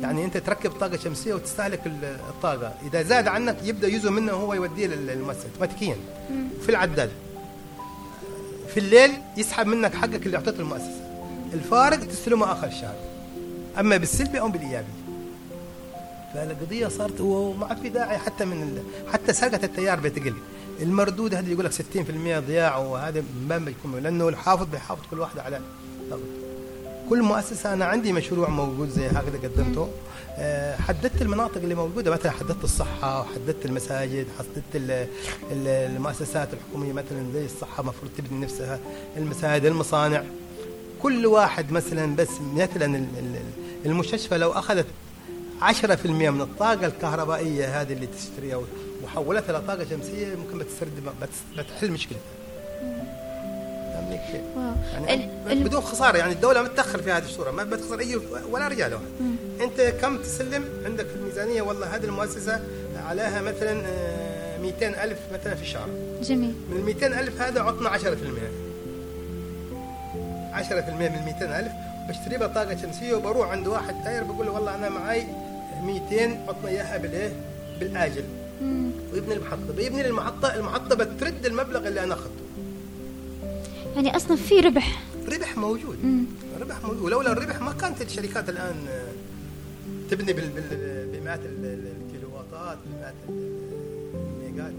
يعني 0.01 0.25
انت 0.25 0.37
تركب 0.37 0.71
طاقة 0.71 0.97
شمسية 0.97 1.35
وتستهلك 1.35 1.87
ال- 1.87 2.05
الطاقة. 2.29 2.75
إذا 2.87 3.03
زاد 3.03 3.29
عنك 3.29 3.57
يبدأ 3.63 3.89
جزء 3.89 4.11
منه 4.11 4.33
هو 4.33 4.55
يوديه 4.55 4.87
لل- 4.87 5.07
للمؤسسة. 5.07 5.45
اوتوماتيكيا 5.49 5.97
في 6.63 6.69
العداد. 6.69 7.11
في 8.75 8.81
الليل 8.81 9.11
يسحب 9.37 9.67
منك 9.67 9.95
حقك 9.95 10.27
اللي 10.27 10.37
اعطيته 10.37 10.61
المؤسسة. 10.61 11.01
الفارق 11.53 11.97
تستلمه 12.07 12.53
آخر 12.53 12.67
الشهر. 12.67 12.95
أما 13.81 13.97
بالسلبي 13.97 14.41
أو 14.41 14.49
بالايجابي 14.49 14.87
فالقضية 16.35 16.89
صارت 16.89 17.21
وما 17.21 17.75
في 17.75 17.89
داعي 17.89 18.19
حتى 18.19 18.45
من. 18.45 18.85
حتى 19.13 19.33
سرقه 19.33 19.65
التيار 19.65 20.01
بتقل. 20.01 20.35
المردود 20.83 21.35
هذا 21.35 21.51
يقول 21.51 21.65
لك 21.65 21.73
60% 21.73 22.39
ضياع 22.39 22.77
وهذا 22.77 23.23
ما 23.49 23.59
بيكون 23.59 23.99
لأنه 24.03 24.29
الحافظ 24.29 24.67
بيحافظ 24.73 25.03
كل 25.11 25.21
واحدة 25.21 25.43
على 25.43 25.61
طاقته. 26.11 26.44
كل 27.11 27.23
مؤسسة 27.23 27.73
أنا 27.73 27.85
عندي 27.85 28.13
مشروع 28.13 28.49
موجود 28.49 28.89
زي 28.89 29.07
هكذا 29.07 29.39
قدمته 29.43 29.89
آه، 30.39 30.77
حددت 30.77 31.23
المناطق 31.23 31.57
اللي 31.57 31.75
موجودة 31.75 32.11
مثلا 32.11 32.33
حددت 32.33 32.65
الصحة 32.65 33.21
وحددت 33.21 33.67
المساجد 33.67 34.27
حددت 34.39 34.65
ال- 34.75 34.91
ال- 35.53 35.69
المؤسسات 35.97 36.49
الحكومية 36.55 36.93
مثلا 36.93 37.33
زي 37.35 37.45
الصحة 37.45 37.81
المفروض 37.81 38.11
تبني 38.19 38.41
نفسها 38.41 38.79
المساجد 39.17 39.65
المصانع 39.65 40.23
كل 41.03 41.27
واحد 41.27 41.73
مثلا 41.73 42.17
بس 42.17 42.29
مثلا 42.55 42.85
ال- 42.97 43.19
ال- 43.19 43.87
المستشفى 43.87 44.39
لو 44.39 44.51
أخذت 44.53 44.87
10% 45.63 46.07
من 46.31 46.41
الطاقة 46.41 46.87
الكهربائية 46.87 47.81
هذه 47.83 47.93
اللي 47.93 48.07
تشتريها 48.07 48.61
وحولتها 49.05 49.51
إلى 49.51 49.61
طاقة 49.67 49.85
شمسية 49.91 50.35
ممكن 50.35 50.59
بتسرد 50.59 50.91
بتس- 51.23 51.59
بتحل 51.59 51.91
مشكلتها. 51.93 52.21
كيف؟ 54.33 54.41
واو. 54.57 54.73
يعني 55.07 55.29
ال- 55.53 55.65
بدون 55.65 55.81
خسارة 55.81 56.17
يعني 56.19 56.33
الدولة 56.33 56.63
ما 56.63 56.69
تدخل 56.69 57.03
في 57.03 57.13
هذه 57.13 57.25
الصورة 57.25 57.51
ما 57.51 57.65
بتخسر 57.65 58.01
أي 58.01 58.21
ولا 58.51 58.69
رجال 58.69 58.95
واحد. 58.95 59.05
أنت 59.61 59.81
كم 59.81 60.19
تسلم 60.19 60.65
عندك 60.85 61.07
في 61.07 61.15
الميزانية 61.15 61.63
والله 61.63 61.97
هذه 61.97 62.05
المؤسسة 62.05 62.61
عليها 63.09 63.43
مثلا 63.43 63.83
آه، 63.87 64.59
200 64.59 65.05
ألف 65.05 65.19
مثلا 65.33 65.55
في 65.55 65.63
الشهر. 65.63 65.89
جميل 66.23 66.55
من 66.71 66.77
ال 66.77 66.85
200 66.85 67.07
ألف 67.21 67.41
هذا 67.43 67.61
عطنا 67.61 67.89
10% 67.89 67.95
10% 70.53 70.91
من 70.91 71.07
ال 71.07 71.25
200 71.25 71.59
ألف 71.61 71.73
بشتري 72.09 72.37
له 72.37 72.47
طاقة 72.47 72.77
شمسية 72.77 73.15
وبروح 73.15 73.49
عند 73.51 73.67
واحد 73.67 74.05
تاير 74.05 74.23
بقول 74.25 74.47
له 74.47 74.53
والله 74.53 74.75
أنا 74.75 74.89
معي 74.89 75.27
200 75.83 76.39
عطنا 76.49 76.69
إياها 76.69 76.97
بالإيه؟ 76.97 77.33
بالآجل 77.81 78.25
مم. 78.63 78.91
ويبني 79.13 79.35
المحطة 79.35 79.73
بيبني 79.77 80.03
لي 80.03 80.09
المحطة 80.09 80.55
المحطة 80.55 80.95
بترد 80.97 81.47
المبلغ 81.47 81.89
اللي 81.89 82.05
أنا 82.05 82.15
أخذته 82.15 82.45
يعني 83.95 84.17
أصلا 84.17 84.37
في 84.37 84.61
ربح. 84.61 85.03
ربح 85.29 85.57
موجود. 85.57 85.99
مم. 86.05 86.25
ربح 86.61 86.77
موجود. 86.85 87.03
ولولا 87.03 87.33
الربح 87.33 87.61
ما 87.61 87.73
كانت 87.73 88.03
الشركات 88.03 88.49
الآن 88.49 88.77
آه، 88.89 89.09
تبني 90.11 90.33
بمئات 90.33 91.41
ال- 91.41 91.65
ال- 91.65 91.93
الكيلوواتات 92.07 92.79
بمئات 92.87 93.15
ال- 93.29 93.61
الميجات. 94.15 94.73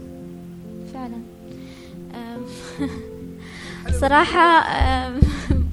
فعلا. 0.94 1.20
صراحة 4.00 4.64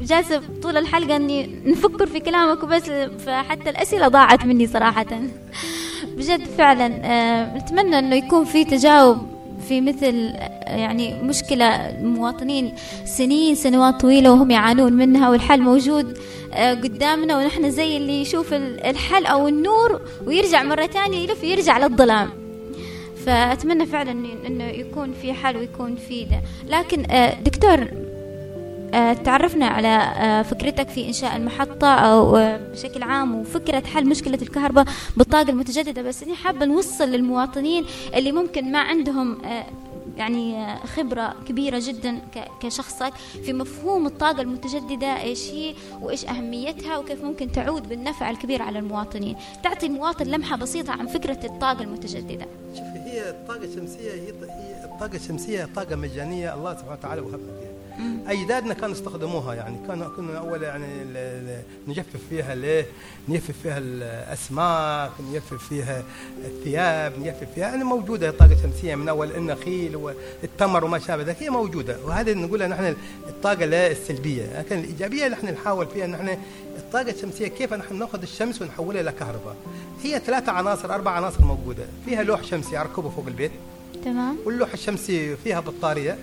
جالسة 0.02 0.42
طول 0.62 0.78
الحلقة 0.78 1.16
إني 1.16 1.48
نفكر 1.66 2.06
في 2.08 2.20
كلامك 2.20 2.64
وبس 2.64 2.84
فحتى 3.26 3.70
الأسئلة 3.70 4.08
ضاعت 4.08 4.46
مني 4.46 4.68
صراحة. 4.68 5.06
بجد 6.18 6.44
فعلا 6.58 6.88
نتمنى 7.58 8.00
إنه 8.00 8.16
يكون 8.16 8.46
في 8.46 8.66
تجاوب 8.66 9.18
في 9.64 9.82
مثل 9.82 10.34
يعني 10.68 11.14
مشكلة 11.24 11.66
المواطنين 11.90 12.74
سنين 13.06 13.56
سنوات 13.56 14.02
طويلة 14.02 14.32
وهم 14.32 14.52
يعانون 14.52 14.94
منها 14.94 15.30
والحل 15.30 15.62
موجود 15.62 16.18
آه، 16.54 16.74
قدامنا 16.74 17.38
ونحن 17.38 17.72
زي 17.72 17.98
اللي 17.98 18.22
يشوف 18.22 18.54
ال- 18.54 18.84
الحل 18.86 19.26
أو 19.26 19.48
النور 19.48 20.02
ويرجع 20.26 20.64
مرة 20.64 20.86
ثانية 20.88 21.18
يلف 21.20 21.44
يرجع 21.44 21.78
للظلام. 21.78 22.30
فأتمنى 23.26 23.86
فعلا 23.86 24.12
إنه 24.48 24.64
يكون 24.64 25.14
في 25.22 25.34
حل 25.34 25.58
ويكون 25.58 25.96
في 25.96 26.24
ده. 26.26 26.42
لكن 26.70 27.12
آه، 27.12 27.34
دكتور 27.46 27.88
تعرفنا 29.14 29.66
على 29.66 29.88
آه، 29.88 30.42
فكرتك 30.42 30.90
في 30.90 31.08
إنشاء 31.08 31.36
المحطة 31.36 31.88
أو 31.88 32.38
آه، 32.38 32.58
بشكل 32.58 33.04
عام 33.04 33.36
وفكرة 33.36 33.84
حل 33.86 34.06
مشكلة 34.08 34.40
الكهرباء 34.42 34.86
بالطاقة 35.18 35.50
المتجددة. 35.50 36.02
بس 36.02 36.24
أني 36.24 36.36
حابة 36.36 36.66
نوصل 36.66 37.04
للمواطنين 37.10 37.86
اللي 38.16 38.32
ممكن 38.32 38.72
ما 38.72 38.80
عندهم 38.80 39.46
آه، 39.46 39.66
يعني 40.18 40.58
آه، 40.58 40.86
خبرة 40.86 41.36
كبيرة 41.48 41.82
جدا 41.84 42.22
كشخصك 42.62 43.14
في 43.46 43.54
مفهوم 43.54 44.06
الطاقة 44.06 44.42
المتجددة 44.42 45.22
إيش 45.22 45.50
هي 45.52 45.74
وإيش 46.02 46.26
أهميتها 46.26 46.98
وكيف 46.98 47.24
ممكن 47.24 47.52
تعود 47.52 47.90
بالنفع 47.90 48.30
الكبير 48.30 48.62
على 48.62 48.80
المواطنين. 48.80 49.36
تعطي 49.64 49.86
المواطن 49.86 50.26
لمحة 50.26 50.58
بسيطة 50.58 50.94
عن 50.94 51.08
فكرة 51.08 51.46
الطاقة 51.46 51.82
المتجددة. 51.82 52.46
شوفي 52.74 53.00
هي 53.06 53.30
الطاقة 53.30 53.64
الشمسية 53.64 54.12
هي 54.12 54.30
الطاقة 54.84 55.16
الشمسية 55.16 55.70
طاقة 55.76 55.96
مجانية. 55.96 56.54
الله 56.54 56.74
سبحانه 56.74 56.92
وتعالى 56.92 57.22
وهبنا 57.22 57.73
فيها. 57.98 58.32
أجدادنا 58.32 58.74
كانوا 58.74 58.96
يستخدموها 58.96 59.54
يعني. 59.54 59.78
كانوا 59.88 60.10
كنا 60.10 60.38
أول 60.38 60.64
يعني 60.64 60.88
نجفف 61.88 62.20
فيها 62.30 62.56
ليه؟ 62.56 62.86
نجفف 63.30 63.56
فيها 63.64 63.78
الأسماك، 63.78 65.12
نجفف 65.30 65.68
فيها 65.68 66.04
الثياب، 66.46 67.20
نجفف 67.20 67.48
فيها. 67.56 67.68
يعني 67.68 67.84
موجودة 67.84 68.30
الطاقة 68.30 68.54
الشمسية 68.54 68.96
من 68.96 69.10
أول 69.10 69.32
النخيل 69.32 69.96
والتمر 69.96 70.86
وما 70.86 71.00
شابه 71.00 71.24
ذلك 71.24 71.44
هي 71.44 71.50
موجودة. 71.50 71.98
وهذا 72.06 72.34
نقولها 72.34 72.68
نحن 72.68 72.96
الطاقة 73.28 73.66
لا 73.66 73.92
السلبية. 73.92 74.60
لكن 74.60 74.80
الإيجابية 74.80 75.26
اللي 75.26 75.38
نحن 75.38 75.48
نحاول 75.48 75.88
فيها 75.88 76.08
نحن 76.08 76.38
الطاقة 76.78 77.12
الشمسية 77.12 77.48
كيف 77.48 77.74
نحن 77.74 78.00
نأخذ 78.00 78.22
الشمس 78.22 78.62
ونحولها 78.62 79.02
إلى 79.02 79.12
كهرباء. 79.12 79.56
هي 80.04 80.20
ثلاثة 80.20 80.52
عناصر 80.52 80.94
أربع 80.94 81.12
عناصر 81.12 81.46
موجودة. 81.46 81.84
فيها 82.06 82.24
لوح 82.24 82.44
شمسي 82.44 82.78
أركبه 82.78 83.10
فوق 83.10 83.28
البيت. 83.28 83.52
تمام. 84.06 84.38
واللوح 84.46 84.74
الشمسي 84.74 85.36
فيها 85.36 85.60
بطارية. 85.60 86.18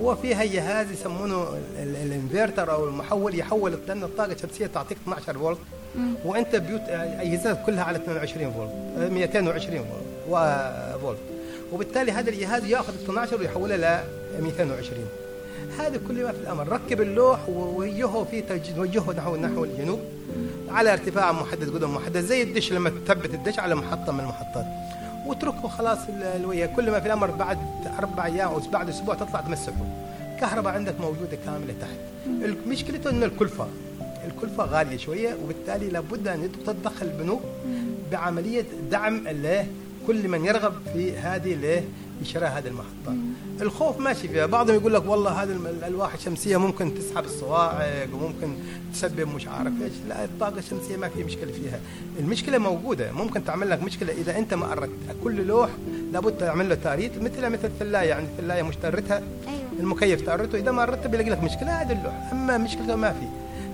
وفيها 0.00 0.44
جهاز 0.44 0.90
يسمونه 0.92 1.42
ال- 1.42 1.82
ال- 1.82 1.96
الانفرتر 1.96 2.72
أو 2.72 2.88
المحول 2.88 3.38
يحول 3.38 3.78
لأن 3.88 4.02
الطاقة 4.04 4.32
الشمسية 4.32 4.66
تعطيك 4.66 4.98
12 5.02 5.38
فولت. 5.38 5.58
وأنت 6.24 6.56
بيوت 6.56 6.80
اجهزتك 6.88 7.62
كلها 7.66 7.84
على 7.84 7.98
22 7.98 8.52
فولت 8.52 8.70
آه، 8.98 9.08
220 9.08 9.78
فولت 9.78 10.04
و- 10.28 10.98
فولت. 11.00 11.18
وبالتالي 11.72 12.12
هذا 12.12 12.30
الجهاز 12.30 12.64
يأخذ 12.64 12.94
12 13.04 13.40
ويحولها 13.40 13.76
ل 13.76 14.42
220 14.42 15.06
هذا 15.78 16.00
كل 16.08 16.22
ما 16.24 16.32
في 16.32 16.38
الأمر. 16.38 16.68
ركب 16.68 17.00
اللوح 17.00 17.48
ووجهه 17.48 18.26
في 18.30 18.42
تج- 18.42 18.78
وجهه 18.78 19.12
نحو 19.16 19.36
نحو 19.36 19.64
الجنوب 19.64 20.00
على 20.70 20.92
ارتفاع 20.92 21.32
محدد 21.32 21.74
قدم 21.74 21.94
محدد 21.94 22.20
زي 22.20 22.42
الدش 22.42 22.72
لما 22.72 22.90
تثبت 22.90 23.34
الدش 23.34 23.58
على 23.58 23.74
محطة 23.74 24.12
من 24.12 24.20
المحطات. 24.20 24.64
واتركه 25.26 25.68
خلاص 25.68 25.98
ال- 26.08 26.22
الوية 26.22 26.66
كل 26.66 26.90
ما 26.90 27.00
في 27.00 27.06
الأمر 27.06 27.30
بعد 27.30 27.58
أربع 27.98 28.24
أيام 28.26 28.48
أو 28.48 28.60
بعد 28.72 28.88
أسبوع 28.88 29.14
تطلع 29.14 29.40
تمسحه 29.40 29.74
كهرباء 30.40 30.74
عندك 30.74 31.00
موجودة 31.00 31.36
كاملة 31.46 31.74
تحت. 31.80 32.26
مشكلته 32.68 33.10
ان 33.10 33.22
الكلفة. 33.22 33.66
الكلفة 34.26 34.64
غالية 34.64 34.96
شوية 34.96 35.36
وبالتالي 35.44 35.88
لابد 35.88 36.28
أن 36.28 36.48
تتدخل 36.66 37.06
البنوك 37.06 37.42
بعملية 38.12 38.64
دعم 38.90 39.26
كل 40.06 40.28
من 40.28 40.44
يرغب 40.44 40.72
في 40.92 41.16
هذه 41.16 41.52
اللي 41.52 41.82
شراء 42.24 42.58
هذه 42.58 42.66
المحطة. 42.68 43.16
الخوف 43.60 43.98
ماشي 43.98 44.28
فيها. 44.28 44.46
بعضهم 44.46 44.76
يقول 44.76 44.94
لك 44.94 45.06
والله 45.06 45.30
هذه 45.30 45.50
الألواح 45.50 46.14
الشمسية 46.14 46.56
ممكن 46.56 46.94
تسحب 46.94 47.24
الصواعق 47.24 48.08
وممكن 48.12 48.54
تسبب 48.92 49.34
مش 49.34 49.48
عارف 49.48 49.72
إيش 49.82 49.92
لا 50.08 50.24
الطاقة 50.24 50.58
الشمسية 50.58 50.96
ما 50.96 51.08
في 51.08 51.24
مشكلة 51.24 51.52
فيها. 51.52 51.80
المشكلة 52.20 52.58
موجودة. 52.58 53.12
ممكن 53.12 53.44
تعمل 53.44 53.70
لك 53.70 53.82
مشكلة 53.82 54.12
إذا 54.12 54.38
أنت 54.38 54.54
ما 54.54 54.72
أردت. 54.72 54.90
كل 55.24 55.46
لوح 55.46 55.70
لابد 56.12 56.38
تعمل 56.38 56.68
له 56.68 56.74
تاريت 56.74 57.22
مثلها 57.22 57.48
مثل 57.48 57.64
الثلايه 57.64 58.08
يعني 58.08 58.24
الثلايه 58.24 58.62
مش 58.62 58.76
تارتها 58.76 59.16
أيوة. 59.16 59.80
المكيف 59.80 60.20
تارته. 60.20 60.58
إذا 60.58 60.70
ما 60.70 60.82
أردت 60.82 61.06
بيلاقي 61.06 61.30
لك 61.30 61.42
مشكلة 61.42 61.82
هذا 61.82 61.92
اللوح. 61.92 62.28
أما 62.32 62.58
مشكلته 62.58 62.96
ما 62.96 63.12
في. 63.12 63.26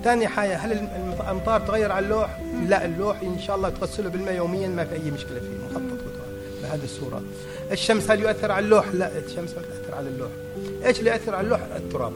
ثاني 0.04 0.28
حاجة 0.28 0.56
هل 0.56 0.72
الأمطار 0.72 1.60
تغير 1.60 1.92
على 1.92 2.04
اللوح؟ 2.04 2.40
لا 2.66 2.84
اللوح 2.84 3.20
إن 3.22 3.38
شاء 3.38 3.56
الله 3.56 3.68
تغسله 3.68 4.10
بالماء 4.10 4.34
يوميا 4.34 4.68
ما 4.68 4.84
في 4.84 4.94
أي 4.94 5.10
مشكلة 5.10 5.40
فيه. 5.40 5.64
مخطط. 5.70 6.09
بهذه 6.62 6.84
الصورة. 6.84 7.22
الشمس 7.72 8.10
هل 8.10 8.20
يؤثر 8.20 8.52
على 8.52 8.64
اللوح؟ 8.64 8.88
لا 8.94 9.18
الشمس 9.18 9.50
ما 9.54 9.62
تاثر 9.62 9.94
على 9.94 10.08
اللوح. 10.08 10.30
إيش 10.84 10.98
اللي 10.98 11.10
ياثر 11.10 11.34
على 11.34 11.44
اللوح؟ 11.44 11.60
التراب. 11.76 12.12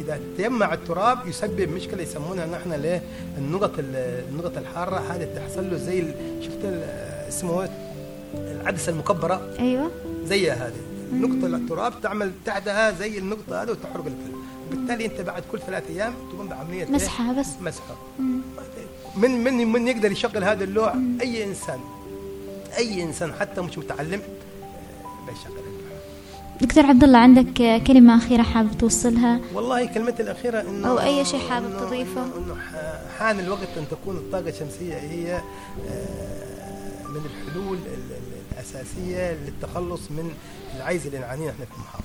إذا 0.00 0.20
تجمع 0.38 0.74
التراب 0.74 1.18
يسبب 1.28 1.68
مشكلة 1.68 2.02
يسمونها 2.02 2.46
نحن 2.46 2.72
ليه 2.72 3.02
النقط 3.38 3.78
ال- 3.78 4.24
النقط 4.30 4.58
الحارة 4.58 4.96
هذه 4.96 5.28
تحصل 5.36 5.70
له 5.70 5.76
زي 5.76 6.04
شفت 6.40 6.64
اسمه 7.28 7.62
إيه؟ 7.62 7.70
العدسة 8.34 8.92
المكبرة 8.92 9.54
أيوه 9.58 9.90
زيها 10.24 10.54
هذه 10.68 10.80
نقطة 11.12 11.56
التراب 11.56 11.92
تعمل 12.02 12.32
تحتها 12.44 12.90
زي 12.90 13.18
النقطة 13.18 13.62
هذه 13.62 13.70
وتحرق 13.70 14.06
الكل 14.06 14.38
بالتالي 14.70 15.06
أنت 15.06 15.20
بعد 15.20 15.42
كل 15.52 15.58
ثلاث 15.58 15.82
أيام 15.90 16.14
تقوم 16.32 16.48
بعملية 16.48 16.84
إيه؟ 16.84 16.90
مسحة 16.90 17.32
بس. 17.40 17.46
مسحة 17.60 17.96
مم. 18.18 18.40
من 19.16 19.30
من 19.44 19.72
من 19.72 19.88
يقدر 19.88 20.12
يشغل 20.12 20.44
هذا 20.44 20.64
اللوح 20.64 20.94
أي 21.20 21.44
إنسان 21.44 21.78
أي 22.76 23.02
إنسان 23.02 23.32
حتى 23.32 23.60
مش 23.60 23.78
متعلم 23.78 24.20
آه، 24.62 25.30
بيشغل 25.30 25.58
اللوح 25.58 26.00
دكتور 26.60 26.86
عبد 26.86 27.04
الله 27.04 27.18
عندك 27.18 27.60
آه، 27.60 27.78
كلمة 27.78 28.16
أخيرة 28.16 28.42
حابب 28.42 28.78
توصلها 28.78 29.40
والله 29.54 29.86
كلمتي 29.86 30.22
الأخيرة 30.22 30.60
إنه 30.60 30.88
أو 30.88 30.98
أي 31.00 31.24
شيء 31.24 31.40
حابب 31.48 31.76
تضيفه. 31.80 32.22
إنه, 32.24 32.56
حان 33.18 33.40
الوقت 33.40 33.68
أن 33.78 33.84
تكون 33.90 34.16
الطاقة 34.16 34.48
الشمسية 34.48 34.94
هي 34.94 35.34
آه، 35.34 37.08
من 37.08 37.20
الحلول 37.26 37.76
ال- 37.76 38.12
ال- 38.12 38.34
الأساسية 38.52 39.32
للتخلص 39.32 40.00
من 40.10 40.30
العجز 40.76 41.06
اللي 41.06 41.18
نعانيه 41.18 41.50
إحنا 41.50 41.64
في 41.64 41.70
المحافظة. 41.74 42.04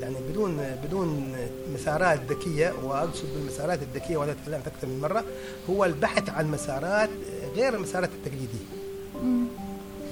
يعني 0.00 0.14
بدون 0.30 0.56
بدون 0.84 1.32
مسارات 1.74 2.20
ذكية 2.30 2.72
وأقصد 2.84 3.24
بالمسارات 3.34 3.78
الذكية 3.82 4.16
وهذا 4.16 4.36
تكلمت 4.44 4.66
أكثر 4.66 4.86
من 4.86 5.00
مرة 5.00 5.24
هو 5.70 5.84
البحث 5.84 6.30
عن 6.30 6.50
مسارات 6.50 7.10
غير 7.56 7.74
المسارات 7.76 8.08
التقليدية 8.12 8.66
مم. 8.70 8.75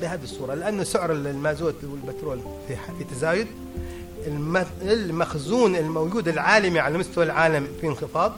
بهذه 0.00 0.22
الصورة 0.22 0.54
لأنه 0.54 0.85
سعر 0.85 1.12
المازوت 1.12 1.74
والبترول 1.85 2.40
في 2.68 3.04
تزايد. 3.14 3.46
الم- 4.26 4.66
المخزون 4.83 5.76
الموجود 5.76 6.28
العالمي 6.28 6.80
على 6.80 6.98
مستوى 6.98 7.24
العالم 7.24 7.68
في 7.80 7.87
انخفاض. 7.87 8.33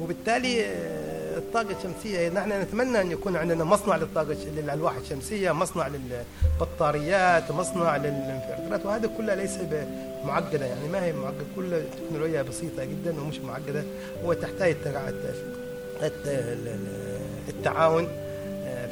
وبالتالي 0.00 0.64
آه، 0.66 1.38
الطاقة 1.38 1.76
الشمسية 1.78 2.28
نحن 2.28 2.52
نتمنى 2.62 3.00
أن 3.00 3.10
يكون 3.10 3.36
عندنا 3.36 3.64
مصنع 3.64 3.96
للطاقة 3.96 4.36
للألواح 4.56 4.96
الشمسية 4.96 5.52
مصنع 5.52 5.88
للبطاريات 5.88 7.50
مصنع 7.52 7.96
للانفرترات 7.96 8.86
وهذا 8.86 9.10
كلها 9.18 9.34
ليس 9.36 9.52
معقدة 10.24 10.66
يعني 10.66 10.88
ما 10.88 11.04
هي 11.04 11.12
معقدة؟ 11.12 11.44
كلها 11.56 11.80
تكنولوجيا 12.08 12.42
بسيطة 12.42 12.84
جدا 12.84 13.20
ومش 13.20 13.38
معقدة. 13.38 13.84
وتحتاج 14.24 14.72
التع- 14.72 15.08
الت- 15.08 15.34
الت- 16.02 16.26
ال- 16.26 16.68
ال- 16.68 17.18
التعاون. 17.48 18.08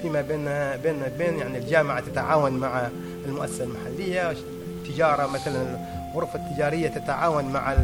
فيما 0.02 0.20
بين 0.20 0.44
بين 0.82 1.02
بين 1.18 1.38
يعني 1.38 1.58
الجامعة 1.58 2.00
تتعاون 2.00 2.52
مع 2.52 2.88
المؤسسة 3.26 3.64
المحلية 3.64 4.30
التجارة 4.30 5.26
مثلا 5.26 5.76
الغرفة 6.14 6.38
التجارية 6.46 6.88
تتعاون 6.88 7.44
مع 7.44 7.74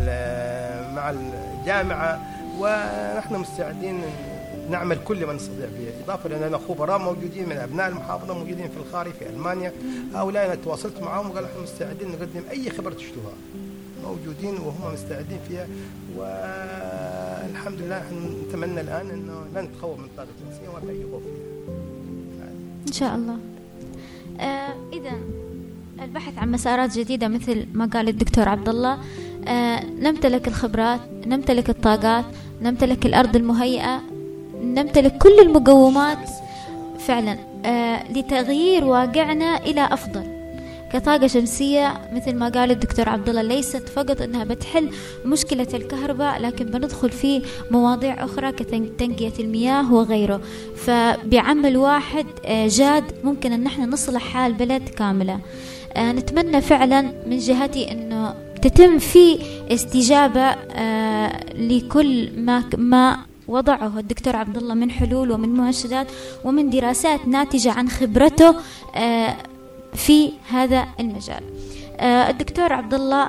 مع 0.94 1.10
الجامعة 1.10 2.20
ونحن 2.58 3.34
مستعدين 3.34 4.02
نعمل 4.70 4.98
كل 5.04 5.26
ما 5.26 5.32
نستطيع 5.32 5.66
به 5.66 6.04
إضافة 6.04 6.28
لأننا 6.28 6.58
خبراء 6.58 6.98
موجودين 6.98 7.48
من 7.48 7.56
أبناء 7.56 7.88
المحافظة 7.88 8.34
موجودين 8.34 8.68
في 8.68 8.76
الخارج 8.76 9.12
في 9.12 9.28
ألمانيا. 9.28 9.72
هؤلاء 10.14 10.46
أنا 10.46 10.54
تواصلت 10.54 11.02
معهم 11.02 11.30
وقالوا 11.30 11.48
إحنا 11.48 11.62
مستعدين 11.62 12.08
نقدم 12.08 12.42
أي 12.50 12.70
خبر 12.70 12.92
تشتوها 12.92 13.32
موجودين 14.04 14.54
وهم 14.54 14.94
مستعدين 14.94 15.38
فيها 15.48 15.66
والحمد 16.16 17.80
لله 17.80 18.02
نتمنى 18.48 18.80
الآن 18.80 19.10
أنه 19.10 19.44
لا 19.54 19.62
نتخوف 19.62 19.98
من 19.98 20.04
الطاقة 20.04 20.28
الشمسية 20.38 20.68
وما 20.68 20.80
في 20.80 20.90
أي 20.90 21.02
خوف 21.12 21.22
فيها. 21.22 21.47
إن 22.88 22.92
شاء 22.92 23.14
الله. 23.14 23.36
آه 24.40 24.74
إذا 24.92 25.12
البحث 26.02 26.38
عن 26.38 26.52
مسارات 26.52 26.98
جديدة 26.98 27.28
مثل 27.28 27.66
ما 27.74 27.86
قال 27.86 28.08
الدكتور 28.08 28.48
عبد 28.48 28.68
الله 28.68 28.98
آه 29.48 29.84
نمتلك 29.84 30.48
الخبرات 30.48 31.00
نمتلك 31.26 31.70
الطاقات 31.70 32.24
نمتلك 32.62 33.06
الأرض 33.06 33.36
المهيئة 33.36 34.02
نمتلك 34.62 35.18
كل 35.18 35.40
المقومات. 35.40 36.30
فعلا 36.98 37.38
آه 37.64 38.12
لتغيير 38.12 38.84
واقعنا 38.84 39.56
إلى 39.56 39.88
أفضل. 39.92 40.37
كطاقة 40.92 41.26
شمسية 41.26 42.00
مثل 42.12 42.34
ما 42.34 42.48
قال 42.48 42.70
الدكتور 42.70 43.08
عبد 43.08 43.28
الله 43.28 43.42
ليست 43.42 43.88
فقط 43.88 44.20
إنها 44.22 44.44
بتحل 44.44 44.90
مشكلة 45.24 45.66
الكهرباء 45.74 46.40
لكن 46.40 46.64
بندخل 46.66 47.10
في 47.10 47.42
مواضيع 47.70 48.24
أخرى 48.24 48.52
كتنقية 48.52 49.32
المياه 49.40 49.92
وغيره. 49.94 50.40
فبعمل 50.76 51.76
واحد 51.76 52.26
آه، 52.44 52.68
جاد 52.68 53.04
ممكن 53.24 53.52
إن 53.52 53.66
إحنا 53.66 53.86
نصلح 53.86 54.22
حال 54.22 54.52
بلد 54.52 54.88
كاملة. 54.88 55.40
آه، 55.94 56.12
نتمنى 56.12 56.60
فعلا 56.60 57.02
من 57.26 57.38
جهتي 57.38 57.92
إنه 57.92 58.34
تتم 58.62 58.98
في 58.98 59.38
استجابة 59.70 60.40
آه، 60.40 61.54
لكل 61.54 62.30
ما 62.40 62.64
ما 62.76 63.18
وضعه 63.48 63.98
الدكتور 63.98 64.36
عبد 64.36 64.56
الله 64.56 64.74
من 64.74 64.90
حلول 64.90 65.30
ومن 65.30 65.48
مؤشرات 65.48 66.06
ومن 66.44 66.70
دراسات 66.70 67.28
ناتجة 67.28 67.72
عن 67.72 67.88
خبرته 67.88 68.54
في 69.94 70.32
هذا 70.50 70.86
المجال. 71.00 71.42
آه، 71.96 72.30
الدكتور 72.30 72.72
عبد 72.72 72.94
الله 72.94 73.28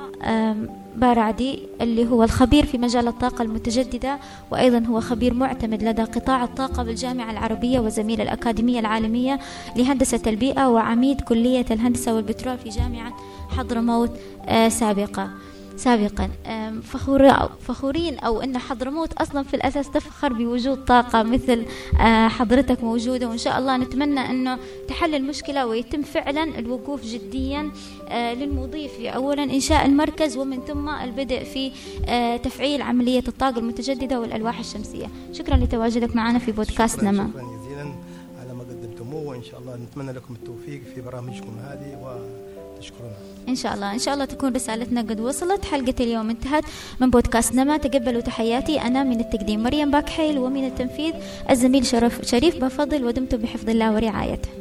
بارعدي 0.96 1.58
اللي 1.80 2.08
هو 2.08 2.22
الخبير 2.24 2.66
في 2.66 2.78
مجال 2.78 3.08
الطاقة 3.08 3.42
المتجددة 3.42 4.18
وأيضا 4.50 4.86
هو 4.86 5.00
خبير 5.00 5.34
معتمد 5.34 5.82
لدى 5.82 6.02
قطاع 6.02 6.44
الطاقة 6.44 6.82
بالجامعة 6.82 7.30
العربية 7.30 7.80
وزميل 7.80 8.20
الأكاديمية 8.20 8.80
العالمية 8.80 9.38
لهندسة 9.76 10.20
البيئة 10.26 10.68
وعميد 10.68 11.20
كلية 11.20 11.66
الهندسة 11.70 12.14
والبترول 12.14 12.58
في 12.58 12.68
جامعة 12.68 13.16
حضرموت 13.58 14.10
آه، 14.48 14.68
سابقة. 14.68 15.30
سابقا. 15.80 16.30
فخورين 17.60 18.18
أو 18.18 18.42
إن 18.42 18.58
حضرموت 18.58 19.12
أصلا 19.12 19.42
في 19.42 19.54
الأساس 19.54 19.90
تفخر 19.90 20.32
بوجود 20.32 20.84
طاقة 20.84 21.22
مثل 21.22 21.64
آه، 22.00 22.28
حضرتك 22.28 22.84
موجودة 22.84 23.28
وإن 23.28 23.38
شاء 23.38 23.58
الله 23.58 23.76
نتمنى 23.76 24.20
إنه 24.20 24.58
تحل 24.88 25.14
المشكلة 25.14 25.66
ويتم 25.66 26.02
فعلا 26.02 26.58
الوقوف 26.58 27.04
جديا 27.04 27.70
آه، 28.08 28.34
للمضي 28.34 28.88
في 28.88 29.08
اولا 29.08 29.42
إنشاء 29.42 29.86
المركز 29.86 30.36
ومن 30.36 30.60
ثم 30.60 30.88
البدء 30.88 31.44
في 31.44 31.72
آه، 32.08 32.36
تفعيل 32.36 32.82
عملية 32.82 33.24
الطاقة 33.28 33.58
المتجددة 33.58 34.20
والألواح 34.20 34.58
الشمسية. 34.58 35.06
شكرا 35.32 35.56
لتواجدك 35.56 36.16
معنا 36.16 36.38
في 36.38 36.52
بودكاست 36.52 36.96
شكرا, 36.96 37.10
نما. 37.10 37.30
شكرا 37.34 37.42
جزيلا 37.42 37.94
على 38.40 38.54
ما 38.54 38.62
قدمتموه 38.62 39.28
وإن 39.28 39.42
شاء 39.42 39.60
الله 39.60 39.76
نتمنى 39.76 40.12
لكم 40.12 40.34
التوفيق 40.34 40.82
في 40.94 41.00
برامجكم 41.00 41.58
هذه 41.58 41.96
وتشكرونا 42.80 43.14
إن 43.48 43.56
شاء 43.56 43.74
الله. 43.74 43.92
إن 43.92 43.98
شاء 43.98 44.14
الله 44.14 44.24
تكون 44.24 44.52
رسالتنا 44.54 45.00
قد 45.00 45.20
وصلت. 45.20 45.64
حلقة 45.64 45.94
اليوم 46.00 46.30
انتهت 46.30 46.64
من 47.00 47.10
بودكاست 47.10 47.54
نما 47.54 47.76
تقبلوا 47.76 48.20
تحياتي. 48.20 48.80
أنا 48.80 49.04
من 49.04 49.20
التقديم 49.20 49.62
مريم 49.62 49.90
باكحيل 49.90 50.38
ومن 50.38 50.64
التنفيذ 50.66 51.14
الزميل 51.50 51.86
شرف 51.86 52.20
شريف 52.24 52.64
بفضل 52.64 53.04
ودمتم 53.04 53.36
بحفظ 53.36 53.68
الله 53.68 53.94
ورعايته. 53.94 54.59